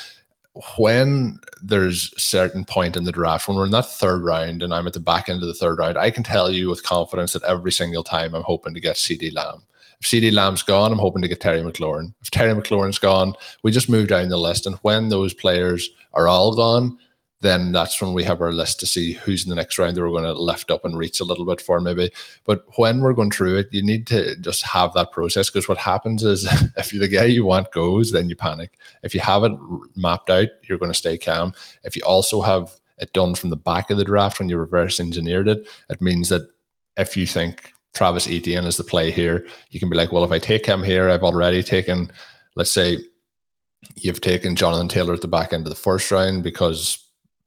when 0.78 1.38
there's 1.62 2.12
certain 2.22 2.64
point 2.64 2.96
in 2.96 3.04
the 3.04 3.12
draft 3.12 3.48
when 3.48 3.56
we're 3.56 3.64
in 3.64 3.70
that 3.70 3.86
third 3.86 4.22
round 4.22 4.62
and 4.62 4.74
i'm 4.74 4.86
at 4.86 4.92
the 4.92 5.00
back 5.00 5.28
end 5.28 5.42
of 5.42 5.48
the 5.48 5.54
third 5.54 5.78
round 5.78 5.96
i 5.96 6.10
can 6.10 6.22
tell 6.22 6.50
you 6.50 6.68
with 6.68 6.82
confidence 6.82 7.32
that 7.32 7.42
every 7.44 7.72
single 7.72 8.04
time 8.04 8.34
i'm 8.34 8.42
hoping 8.42 8.74
to 8.74 8.80
get 8.80 8.96
CeeDee 8.96 9.34
Lamb 9.34 9.62
if 10.02 10.08
CeeDee 10.08 10.32
Lamb's 10.32 10.64
gone, 10.64 10.90
I'm 10.90 10.98
hoping 10.98 11.22
to 11.22 11.28
get 11.28 11.40
Terry 11.40 11.60
McLaurin. 11.60 12.12
If 12.22 12.32
Terry 12.32 12.52
McLaurin's 12.52 12.98
gone, 12.98 13.34
we 13.62 13.70
just 13.70 13.88
move 13.88 14.08
down 14.08 14.30
the 14.30 14.36
list. 14.36 14.66
And 14.66 14.74
when 14.82 15.10
those 15.10 15.32
players 15.32 15.88
are 16.12 16.26
all 16.26 16.56
gone, 16.56 16.98
then 17.42 17.72
that's 17.72 18.00
when 18.00 18.14
we 18.14 18.24
have 18.24 18.40
our 18.40 18.52
list 18.52 18.80
to 18.80 18.86
see 18.86 19.12
who's 19.12 19.44
in 19.44 19.50
the 19.50 19.56
next 19.56 19.78
round 19.78 19.96
that 19.96 20.00
we're 20.00 20.08
going 20.08 20.24
to 20.24 20.32
lift 20.32 20.70
up 20.70 20.84
and 20.84 20.96
reach 20.96 21.20
a 21.20 21.24
little 21.24 21.44
bit 21.44 21.60
for 21.60 21.80
maybe. 21.80 22.10
But 22.44 22.64
when 22.76 23.00
we're 23.00 23.12
going 23.12 23.30
through 23.30 23.58
it, 23.58 23.68
you 23.72 23.82
need 23.82 24.06
to 24.08 24.36
just 24.36 24.62
have 24.62 24.94
that 24.94 25.12
process 25.12 25.50
because 25.50 25.68
what 25.68 25.78
happens 25.78 26.22
is 26.22 26.44
if 26.76 26.90
the 26.90 27.08
guy 27.08 27.24
you 27.24 27.44
want 27.44 27.72
goes, 27.72 28.12
then 28.12 28.28
you 28.28 28.36
panic. 28.36 28.78
If 29.02 29.14
you 29.14 29.20
have 29.20 29.44
it 29.44 29.52
mapped 29.94 30.30
out, 30.30 30.48
you're 30.62 30.78
going 30.78 30.92
to 30.92 30.98
stay 30.98 31.18
calm. 31.18 31.52
If 31.84 31.96
you 31.96 32.02
also 32.02 32.40
have 32.40 32.72
it 32.98 33.12
done 33.12 33.34
from 33.34 33.50
the 33.50 33.56
back 33.56 33.90
of 33.90 33.98
the 33.98 34.04
draft 34.04 34.38
when 34.38 34.48
you 34.48 34.56
reverse 34.56 35.00
engineered 35.00 35.48
it, 35.48 35.68
it 35.90 36.00
means 36.00 36.28
that 36.30 36.48
if 36.96 37.16
you 37.16 37.26
think 37.26 37.72
Travis 37.94 38.28
Etienne 38.28 38.64
is 38.64 38.76
the 38.76 38.84
play 38.84 39.10
here. 39.10 39.46
You 39.70 39.80
can 39.80 39.90
be 39.90 39.96
like, 39.96 40.12
well, 40.12 40.24
if 40.24 40.30
I 40.30 40.38
take 40.38 40.64
him 40.64 40.82
here, 40.82 41.10
I've 41.10 41.22
already 41.22 41.62
taken, 41.62 42.10
let's 42.56 42.70
say, 42.70 42.98
you've 43.96 44.20
taken 44.20 44.56
Jonathan 44.56 44.88
Taylor 44.88 45.14
at 45.14 45.20
the 45.20 45.28
back 45.28 45.52
end 45.52 45.66
of 45.66 45.70
the 45.70 45.76
first 45.76 46.10
round 46.10 46.42
because, 46.42 47.01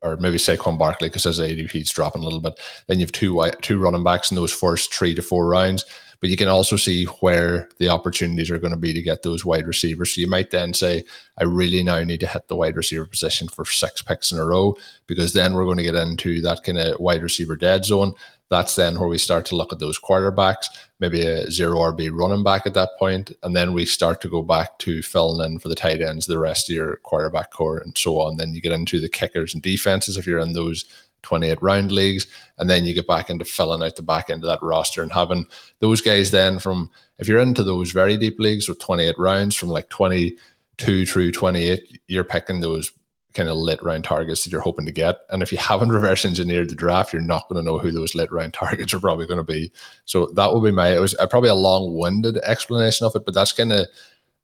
or 0.06 0.18
maybe 0.18 0.38
Saquon 0.38 0.78
Barkley 0.78 1.10
because 1.10 1.24
his 1.24 1.40
ADP 1.40 1.82
is 1.82 1.92
dropping 1.92 2.22
a 2.22 2.26
little 2.26 2.40
bit. 2.40 2.60
Then 2.88 3.00
you 3.00 3.06
have 3.06 3.12
two 3.12 3.52
two 3.62 3.80
running 3.80 4.04
backs 4.04 4.32
in 4.32 4.36
those 4.36 4.54
first 4.54 4.94
three 4.94 5.16
to 5.16 5.22
four 5.22 5.48
rounds. 5.48 5.86
But 6.22 6.30
you 6.30 6.38
can 6.38 6.48
also 6.48 6.78
see 6.78 7.06
where 7.20 7.70
the 7.78 7.90
opportunities 7.90 8.50
are 8.50 8.58
going 8.58 8.74
to 8.74 8.80
be 8.80 8.94
to 8.94 9.02
get 9.02 9.22
those 9.22 9.44
wide 9.44 9.68
receivers. 9.68 10.16
So 10.16 10.22
you 10.22 10.28
might 10.28 10.50
then 10.50 10.74
say, 10.74 11.04
I 11.38 11.44
really 11.44 11.84
now 11.84 12.02
need 12.04 12.22
to 12.22 12.28
hit 12.28 12.48
the 12.48 12.56
wide 12.56 12.78
receiver 12.78 13.06
position 13.06 13.48
for 13.48 13.66
six 13.66 14.02
picks 14.02 14.32
in 14.32 14.40
a 14.40 14.46
row 14.46 14.76
because 15.08 15.34
then 15.34 15.54
we're 15.54 15.66
going 15.66 15.78
to 15.78 15.84
get 15.84 15.96
into 15.96 16.42
that 16.42 16.64
kind 16.64 16.80
of 16.80 17.00
wide 17.00 17.22
receiver 17.22 17.56
dead 17.56 17.84
zone 17.86 18.14
that's 18.50 18.76
then 18.76 19.00
where 19.00 19.10
we 19.10 19.18
start 19.18 19.46
to 19.48 19.56
look 19.56 19.74
at 19.74 19.80
those 19.80 20.00
quarterbacks, 20.00 20.68
maybe 21.00 21.26
a 21.26 21.50
zero 21.50 21.78
RB 21.80 22.10
running 22.12 22.44
back 22.44 22.66
at 22.66 22.74
that 22.76 22.92
point, 23.00 23.32
and 23.44 23.56
then 23.56 23.74
we 23.74 23.86
start 23.86 24.22
to 24.22 24.30
go 24.30 24.42
back 24.42 24.78
to 24.80 25.02
filling 25.02 25.46
in 25.46 25.60
for 25.60 25.68
the 25.68 25.76
tight 25.76 26.02
ends, 26.02 26.26
the 26.26 26.38
rest 26.38 26.70
of 26.70 26.76
your 26.76 26.98
quarterback 26.98 27.52
core, 27.52 27.80
and 27.80 27.98
so 27.98 28.20
on. 28.20 28.38
Then 28.38 28.54
you 28.54 28.62
get 28.62 28.72
into 28.72 29.00
the 29.00 29.10
kickers 29.10 29.54
and 29.54 29.64
defenses 29.64 30.18
if 30.18 30.28
you're 30.28 30.40
in 30.40 30.54
those 30.54 30.86
28 31.24 31.62
round 31.62 31.92
leagues, 31.92 32.28
and 32.60 32.70
then 32.70 32.86
you 32.86 32.94
get 32.94 33.08
back 33.08 33.30
into 33.30 33.46
filling 33.46 33.82
out 33.82 33.96
the 33.96 34.04
back 34.04 34.30
end 34.30 34.44
of 34.44 34.48
that 34.48 34.62
roster 34.62 35.02
and 35.02 35.12
having 35.12 35.46
those 35.80 36.00
guys 36.02 36.30
then 36.30 36.60
from 36.60 36.90
if 37.18 37.28
you're 37.28 37.40
into 37.40 37.64
those 37.64 37.92
very 37.92 38.16
deep 38.18 38.40
leagues 38.40 38.70
with 38.70 38.80
28 38.80 39.16
rounds 39.18 39.56
from 39.56 39.70
like 39.70 39.90
22 39.90 41.06
through 41.06 41.32
28, 41.32 42.00
you're 42.08 42.24
picking 42.24 42.60
those 42.60 42.92
kind 43.36 43.50
of 43.50 43.58
lit 43.58 43.82
round 43.84 44.04
targets 44.04 44.44
that 44.44 44.52
you're 44.52 44.62
hoping 44.62 44.86
to 44.86 44.92
get. 44.92 45.20
And 45.30 45.44
if 45.44 45.52
you 45.52 45.58
haven't 45.58 45.90
reverse 45.92 46.26
engineered 46.26 46.70
the 46.70 46.76
draft, 46.76 47.14
you're 47.14 47.22
not 47.22 47.48
going 47.50 47.64
to 47.64 47.70
know 47.70 47.78
who 47.78 47.92
those 47.92 48.16
lit 48.16 48.32
round 48.32 48.54
targets 48.54 48.94
are 48.94 49.00
probably 49.00 49.28
going 49.28 49.38
to 49.38 49.44
be. 49.44 49.72
So 50.06 50.28
that 50.36 50.52
will 50.52 50.62
be 50.62 50.72
my, 50.72 50.96
it 50.96 51.00
was 51.00 51.16
uh, 51.16 51.28
probably 51.28 51.50
a 51.50 51.56
long 51.56 51.94
winded 51.94 52.38
explanation 52.38 53.06
of 53.06 53.16
it, 53.16 53.26
but 53.26 53.34
that's 53.34 53.52
kind 53.52 53.72
of 53.72 53.88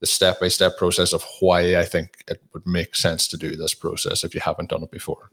the 0.01 0.07
step 0.07 0.39
by 0.39 0.47
step 0.49 0.77
process 0.77 1.13
of 1.13 1.23
why 1.39 1.77
I 1.77 1.85
think 1.85 2.23
it 2.27 2.41
would 2.53 2.65
make 2.65 2.95
sense 2.95 3.27
to 3.29 3.37
do 3.37 3.55
this 3.55 3.73
process 3.73 4.23
if 4.23 4.35
you 4.35 4.41
haven't 4.41 4.69
done 4.69 4.83
it 4.83 4.91
before. 4.91 5.31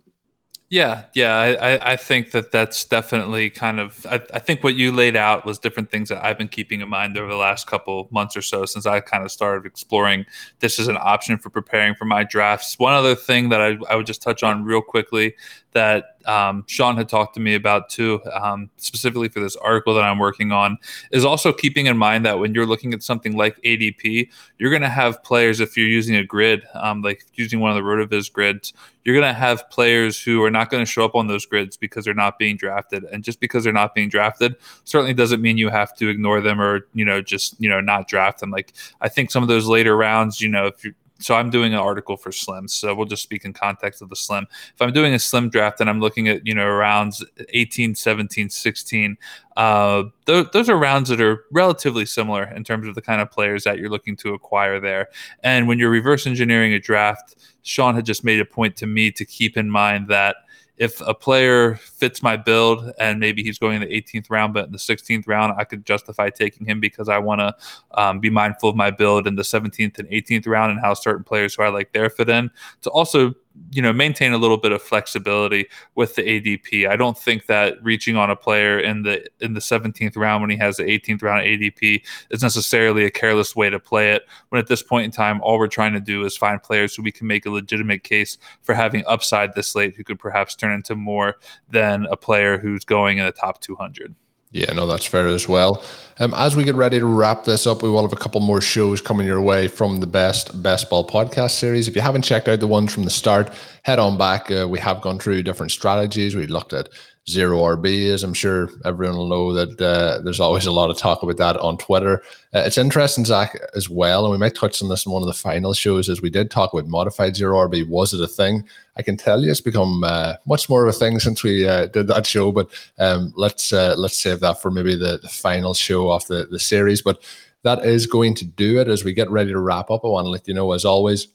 Yeah, 0.70 1.04
yeah, 1.14 1.34
I, 1.34 1.92
I 1.92 1.96
think 1.96 2.32
that 2.32 2.52
that's 2.52 2.84
definitely 2.84 3.48
kind 3.48 3.80
of. 3.80 4.04
I, 4.04 4.20
I 4.34 4.38
think 4.38 4.62
what 4.62 4.74
you 4.74 4.92
laid 4.92 5.16
out 5.16 5.46
was 5.46 5.58
different 5.58 5.90
things 5.90 6.10
that 6.10 6.22
I've 6.22 6.36
been 6.36 6.48
keeping 6.48 6.82
in 6.82 6.90
mind 6.90 7.16
over 7.16 7.30
the 7.30 7.38
last 7.38 7.66
couple 7.66 8.06
months 8.10 8.36
or 8.36 8.42
so 8.42 8.66
since 8.66 8.84
I 8.84 9.00
kind 9.00 9.24
of 9.24 9.32
started 9.32 9.64
exploring 9.64 10.26
this 10.60 10.78
as 10.78 10.86
an 10.88 10.98
option 11.00 11.38
for 11.38 11.48
preparing 11.48 11.94
for 11.94 12.04
my 12.04 12.22
drafts. 12.22 12.78
One 12.78 12.92
other 12.92 13.14
thing 13.14 13.48
that 13.48 13.62
I, 13.62 13.78
I 13.88 13.96
would 13.96 14.04
just 14.04 14.20
touch 14.20 14.42
on 14.42 14.62
real 14.62 14.82
quickly 14.82 15.34
that 15.78 16.16
um, 16.26 16.64
Sean 16.66 16.96
had 16.96 17.08
talked 17.08 17.34
to 17.34 17.40
me 17.40 17.54
about 17.54 17.88
too, 17.88 18.20
um, 18.32 18.68
specifically 18.78 19.28
for 19.28 19.38
this 19.38 19.54
article 19.54 19.94
that 19.94 20.02
I'm 20.02 20.18
working 20.18 20.50
on, 20.50 20.76
is 21.12 21.24
also 21.24 21.52
keeping 21.52 21.86
in 21.86 21.96
mind 21.96 22.26
that 22.26 22.40
when 22.40 22.52
you're 22.52 22.66
looking 22.66 22.92
at 22.92 23.02
something 23.04 23.36
like 23.36 23.56
ADP, 23.62 24.28
you're 24.58 24.70
going 24.70 24.82
to 24.82 24.88
have 24.88 25.22
players, 25.22 25.60
if 25.60 25.76
you're 25.76 25.86
using 25.86 26.16
a 26.16 26.24
grid, 26.24 26.64
um, 26.74 27.00
like 27.00 27.24
using 27.34 27.60
one 27.60 27.70
of 27.70 27.76
the 27.76 27.82
RotoViz 27.82 28.32
grids, 28.32 28.72
you're 29.04 29.14
going 29.14 29.32
to 29.32 29.38
have 29.38 29.70
players 29.70 30.20
who 30.20 30.42
are 30.42 30.50
not 30.50 30.68
going 30.68 30.84
to 30.84 30.90
show 30.90 31.04
up 31.04 31.14
on 31.14 31.28
those 31.28 31.46
grids 31.46 31.76
because 31.76 32.04
they're 32.04 32.12
not 32.12 32.40
being 32.40 32.56
drafted. 32.56 33.04
And 33.04 33.22
just 33.22 33.38
because 33.38 33.62
they're 33.62 33.72
not 33.72 33.94
being 33.94 34.08
drafted 34.08 34.56
certainly 34.82 35.14
doesn't 35.14 35.40
mean 35.40 35.58
you 35.58 35.68
have 35.68 35.96
to 35.98 36.08
ignore 36.08 36.40
them 36.40 36.60
or, 36.60 36.88
you 36.92 37.04
know, 37.04 37.22
just, 37.22 37.54
you 37.60 37.68
know, 37.68 37.80
not 37.80 38.08
draft 38.08 38.40
them. 38.40 38.50
Like 38.50 38.72
I 39.00 39.08
think 39.08 39.30
some 39.30 39.44
of 39.44 39.48
those 39.48 39.68
later 39.68 39.96
rounds, 39.96 40.40
you 40.40 40.48
know, 40.48 40.66
if 40.66 40.84
you 40.84 40.94
so 41.18 41.34
I'm 41.34 41.50
doing 41.50 41.72
an 41.72 41.80
article 41.80 42.16
for 42.16 42.30
Slim. 42.30 42.68
So 42.68 42.94
we'll 42.94 43.06
just 43.06 43.22
speak 43.22 43.44
in 43.44 43.52
context 43.52 44.02
of 44.02 44.08
the 44.08 44.16
Slim. 44.16 44.46
If 44.74 44.80
I'm 44.80 44.92
doing 44.92 45.14
a 45.14 45.18
Slim 45.18 45.48
draft 45.48 45.80
and 45.80 45.90
I'm 45.90 46.00
looking 46.00 46.28
at, 46.28 46.46
you 46.46 46.54
know, 46.54 46.68
rounds 46.68 47.24
18, 47.50 47.94
17, 47.94 48.48
16, 48.48 49.18
uh, 49.56 50.04
th- 50.26 50.46
those 50.52 50.68
are 50.68 50.76
rounds 50.76 51.08
that 51.08 51.20
are 51.20 51.44
relatively 51.50 52.06
similar 52.06 52.44
in 52.44 52.62
terms 52.62 52.86
of 52.86 52.94
the 52.94 53.02
kind 53.02 53.20
of 53.20 53.30
players 53.30 53.64
that 53.64 53.78
you're 53.78 53.90
looking 53.90 54.16
to 54.16 54.34
acquire 54.34 54.78
there. 54.80 55.08
And 55.42 55.66
when 55.66 55.78
you're 55.78 55.90
reverse 55.90 56.26
engineering 56.26 56.72
a 56.72 56.78
draft, 56.78 57.34
Sean 57.62 57.94
had 57.94 58.06
just 58.06 58.24
made 58.24 58.40
a 58.40 58.44
point 58.44 58.76
to 58.76 58.86
me 58.86 59.10
to 59.12 59.24
keep 59.24 59.56
in 59.56 59.70
mind 59.70 60.08
that– 60.08 60.36
if 60.78 61.00
a 61.00 61.12
player 61.12 61.74
fits 61.76 62.22
my 62.22 62.36
build 62.36 62.92
and 62.98 63.18
maybe 63.18 63.42
he's 63.42 63.58
going 63.58 63.82
in 63.82 63.88
the 63.88 64.02
18th 64.02 64.30
round, 64.30 64.54
but 64.54 64.66
in 64.66 64.72
the 64.72 64.78
16th 64.78 65.26
round, 65.26 65.54
I 65.58 65.64
could 65.64 65.84
justify 65.84 66.30
taking 66.30 66.66
him 66.66 66.78
because 66.78 67.08
I 67.08 67.18
want 67.18 67.40
to 67.40 67.56
um, 68.00 68.20
be 68.20 68.30
mindful 68.30 68.70
of 68.70 68.76
my 68.76 68.90
build 68.90 69.26
in 69.26 69.34
the 69.34 69.42
17th 69.42 69.98
and 69.98 70.08
18th 70.08 70.46
round 70.46 70.70
and 70.70 70.80
how 70.80 70.94
certain 70.94 71.24
players 71.24 71.54
who 71.54 71.64
I 71.64 71.68
like 71.68 71.92
there 71.92 72.08
fit 72.08 72.28
in. 72.28 72.50
To 72.82 72.90
also 72.90 73.34
you 73.70 73.82
know 73.82 73.92
maintain 73.92 74.32
a 74.32 74.38
little 74.38 74.56
bit 74.56 74.72
of 74.72 74.82
flexibility 74.82 75.66
with 75.94 76.14
the 76.14 76.22
ADP. 76.22 76.88
I 76.88 76.96
don't 76.96 77.18
think 77.18 77.46
that 77.46 77.82
reaching 77.82 78.16
on 78.16 78.30
a 78.30 78.36
player 78.36 78.78
in 78.78 79.02
the 79.02 79.26
in 79.40 79.54
the 79.54 79.60
17th 79.60 80.16
round 80.16 80.42
when 80.42 80.50
he 80.50 80.56
has 80.56 80.76
the 80.76 80.84
18th 80.84 81.22
round 81.22 81.46
ADP 81.46 82.02
is 82.30 82.42
necessarily 82.42 83.04
a 83.04 83.10
careless 83.10 83.54
way 83.54 83.70
to 83.70 83.78
play 83.78 84.12
it. 84.12 84.26
When 84.48 84.58
at 84.58 84.68
this 84.68 84.82
point 84.82 85.04
in 85.04 85.10
time, 85.10 85.40
all 85.42 85.58
we're 85.58 85.68
trying 85.68 85.92
to 85.92 86.00
do 86.00 86.24
is 86.24 86.36
find 86.36 86.62
players 86.62 86.94
who 86.94 87.02
we 87.02 87.12
can 87.12 87.26
make 87.26 87.46
a 87.46 87.50
legitimate 87.50 88.04
case 88.04 88.38
for 88.62 88.74
having 88.74 89.04
upside 89.06 89.54
this 89.54 89.74
late, 89.74 89.96
who 89.96 90.04
could 90.04 90.18
perhaps 90.18 90.54
turn 90.54 90.72
into 90.72 90.94
more 90.94 91.36
than 91.70 92.06
a 92.10 92.16
player 92.16 92.58
who's 92.58 92.84
going 92.84 93.18
in 93.18 93.26
the 93.26 93.32
top 93.32 93.60
200. 93.60 94.14
Yeah, 94.50 94.72
no, 94.72 94.86
that's 94.86 95.04
fair 95.04 95.26
as 95.26 95.46
well. 95.46 95.84
Um, 96.20 96.32
as 96.34 96.56
we 96.56 96.64
get 96.64 96.74
ready 96.74 96.98
to 96.98 97.06
wrap 97.06 97.44
this 97.44 97.66
up, 97.66 97.82
we 97.82 97.90
will 97.90 98.02
have 98.02 98.12
a 98.12 98.16
couple 98.16 98.40
more 98.40 98.60
shows 98.60 99.00
coming 99.00 99.26
your 99.26 99.42
way 99.42 99.68
from 99.68 100.00
the 100.00 100.06
best 100.06 100.62
best 100.62 100.88
ball 100.90 101.06
podcast 101.06 101.52
series. 101.52 101.86
If 101.86 101.94
you 101.94 102.02
haven't 102.02 102.22
checked 102.22 102.48
out 102.48 102.58
the 102.60 102.66
ones 102.66 102.92
from 102.92 103.04
the 103.04 103.10
start, 103.10 103.52
head 103.82 103.98
on 103.98 104.16
back. 104.16 104.50
Uh, 104.50 104.66
we 104.66 104.78
have 104.80 105.00
gone 105.02 105.18
through 105.18 105.42
different 105.42 105.70
strategies. 105.70 106.34
We 106.34 106.46
looked 106.46 106.72
at 106.72 106.88
zero 107.28 107.58
RB 107.58 107.86
is. 107.86 108.24
I'm 108.24 108.34
sure 108.34 108.70
everyone 108.84 109.16
will 109.16 109.28
know 109.28 109.52
that 109.52 109.80
uh, 109.80 110.20
there's 110.22 110.40
always 110.40 110.66
a 110.66 110.72
lot 110.72 110.90
of 110.90 110.96
talk 110.96 111.22
about 111.22 111.36
that 111.36 111.56
on 111.58 111.76
Twitter. 111.76 112.22
Uh, 112.54 112.60
it's 112.60 112.78
interesting, 112.78 113.24
Zach, 113.24 113.58
as 113.76 113.90
well, 113.90 114.24
and 114.24 114.32
we 114.32 114.38
might 114.38 114.54
touch 114.54 114.82
on 114.82 114.88
this 114.88 115.04
in 115.04 115.12
one 115.12 115.22
of 115.22 115.26
the 115.26 115.34
final 115.34 115.74
shows 115.74 116.08
as 116.08 116.22
we 116.22 116.30
did 116.30 116.50
talk 116.50 116.72
about 116.72 116.88
modified 116.88 117.36
zero 117.36 117.68
RB. 117.68 117.86
Was 117.88 118.14
it 118.14 118.20
a 118.22 118.26
thing? 118.26 118.66
I 118.96 119.02
can 119.02 119.16
tell 119.16 119.42
you 119.42 119.50
it's 119.50 119.60
become 119.60 120.02
uh, 120.04 120.34
much 120.46 120.68
more 120.68 120.82
of 120.82 120.88
a 120.88 120.98
thing 120.98 121.20
since 121.20 121.42
we 121.42 121.68
uh, 121.68 121.86
did 121.86 122.08
that 122.08 122.26
show, 122.26 122.50
but 122.50 122.68
um, 122.98 123.32
let's 123.36 123.72
uh, 123.72 123.94
let's 123.98 124.18
save 124.18 124.40
that 124.40 124.62
for 124.62 124.70
maybe 124.70 124.96
the, 124.96 125.18
the 125.18 125.28
final 125.28 125.74
show 125.74 126.10
of 126.10 126.26
the, 126.26 126.46
the 126.50 126.58
series. 126.58 127.02
But 127.02 127.22
that 127.62 127.84
is 127.84 128.06
going 128.06 128.34
to 128.36 128.44
do 128.44 128.80
it 128.80 128.88
as 128.88 129.04
we 129.04 129.12
get 129.12 129.30
ready 129.30 129.52
to 129.52 129.60
wrap 129.60 129.90
up. 129.90 130.04
I 130.04 130.08
want 130.08 130.24
to 130.24 130.30
let 130.30 130.48
you 130.48 130.54
know, 130.54 130.72
as 130.72 130.84
always, 130.84 131.28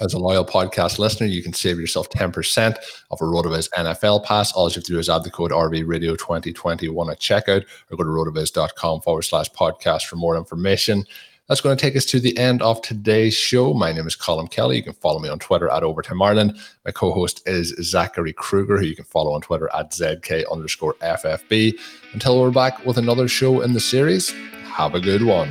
as 0.00 0.14
a 0.14 0.18
loyal 0.18 0.44
podcast 0.44 0.98
listener, 0.98 1.26
you 1.26 1.42
can 1.42 1.52
save 1.52 1.78
yourself 1.78 2.08
10% 2.10 2.76
of 3.10 3.20
a 3.20 3.24
RotoViz 3.24 3.68
NFL 3.76 4.24
pass. 4.24 4.52
All 4.52 4.68
you 4.68 4.74
have 4.74 4.84
to 4.84 4.92
do 4.92 4.98
is 4.98 5.08
add 5.08 5.24
the 5.24 5.30
code 5.30 5.50
RV 5.50 5.86
Radio 5.86 6.16
2021 6.16 7.10
at 7.10 7.20
checkout 7.20 7.64
or 7.90 7.96
go 7.96 8.04
to 8.04 8.10
rotoviz.com 8.10 9.02
forward 9.02 9.22
slash 9.22 9.50
podcast 9.50 10.06
for 10.06 10.16
more 10.16 10.36
information. 10.36 11.04
That's 11.48 11.60
going 11.60 11.76
to 11.76 11.80
take 11.80 11.96
us 11.96 12.06
to 12.06 12.20
the 12.20 12.36
end 12.38 12.62
of 12.62 12.80
today's 12.82 13.34
show. 13.34 13.74
My 13.74 13.92
name 13.92 14.06
is 14.06 14.16
Colin 14.16 14.46
Kelly. 14.46 14.76
You 14.76 14.82
can 14.82 14.94
follow 14.94 15.18
me 15.18 15.28
on 15.28 15.38
Twitter 15.38 15.68
at 15.68 15.82
Overtime 15.82 16.22
Ireland. 16.22 16.56
My 16.84 16.92
co-host 16.92 17.46
is 17.46 17.74
Zachary 17.82 18.32
Kruger, 18.32 18.78
who 18.78 18.86
you 18.86 18.96
can 18.96 19.04
follow 19.04 19.34
on 19.34 19.40
Twitter 19.40 19.68
at 19.74 19.90
ZK 19.90 20.44
underscore 20.50 20.94
FFB. 21.02 21.78
Until 22.12 22.40
we're 22.40 22.52
back 22.52 22.86
with 22.86 22.96
another 22.96 23.28
show 23.28 23.60
in 23.60 23.72
the 23.72 23.80
series, 23.80 24.30
have 24.64 24.94
a 24.94 25.00
good 25.00 25.24
one. 25.24 25.50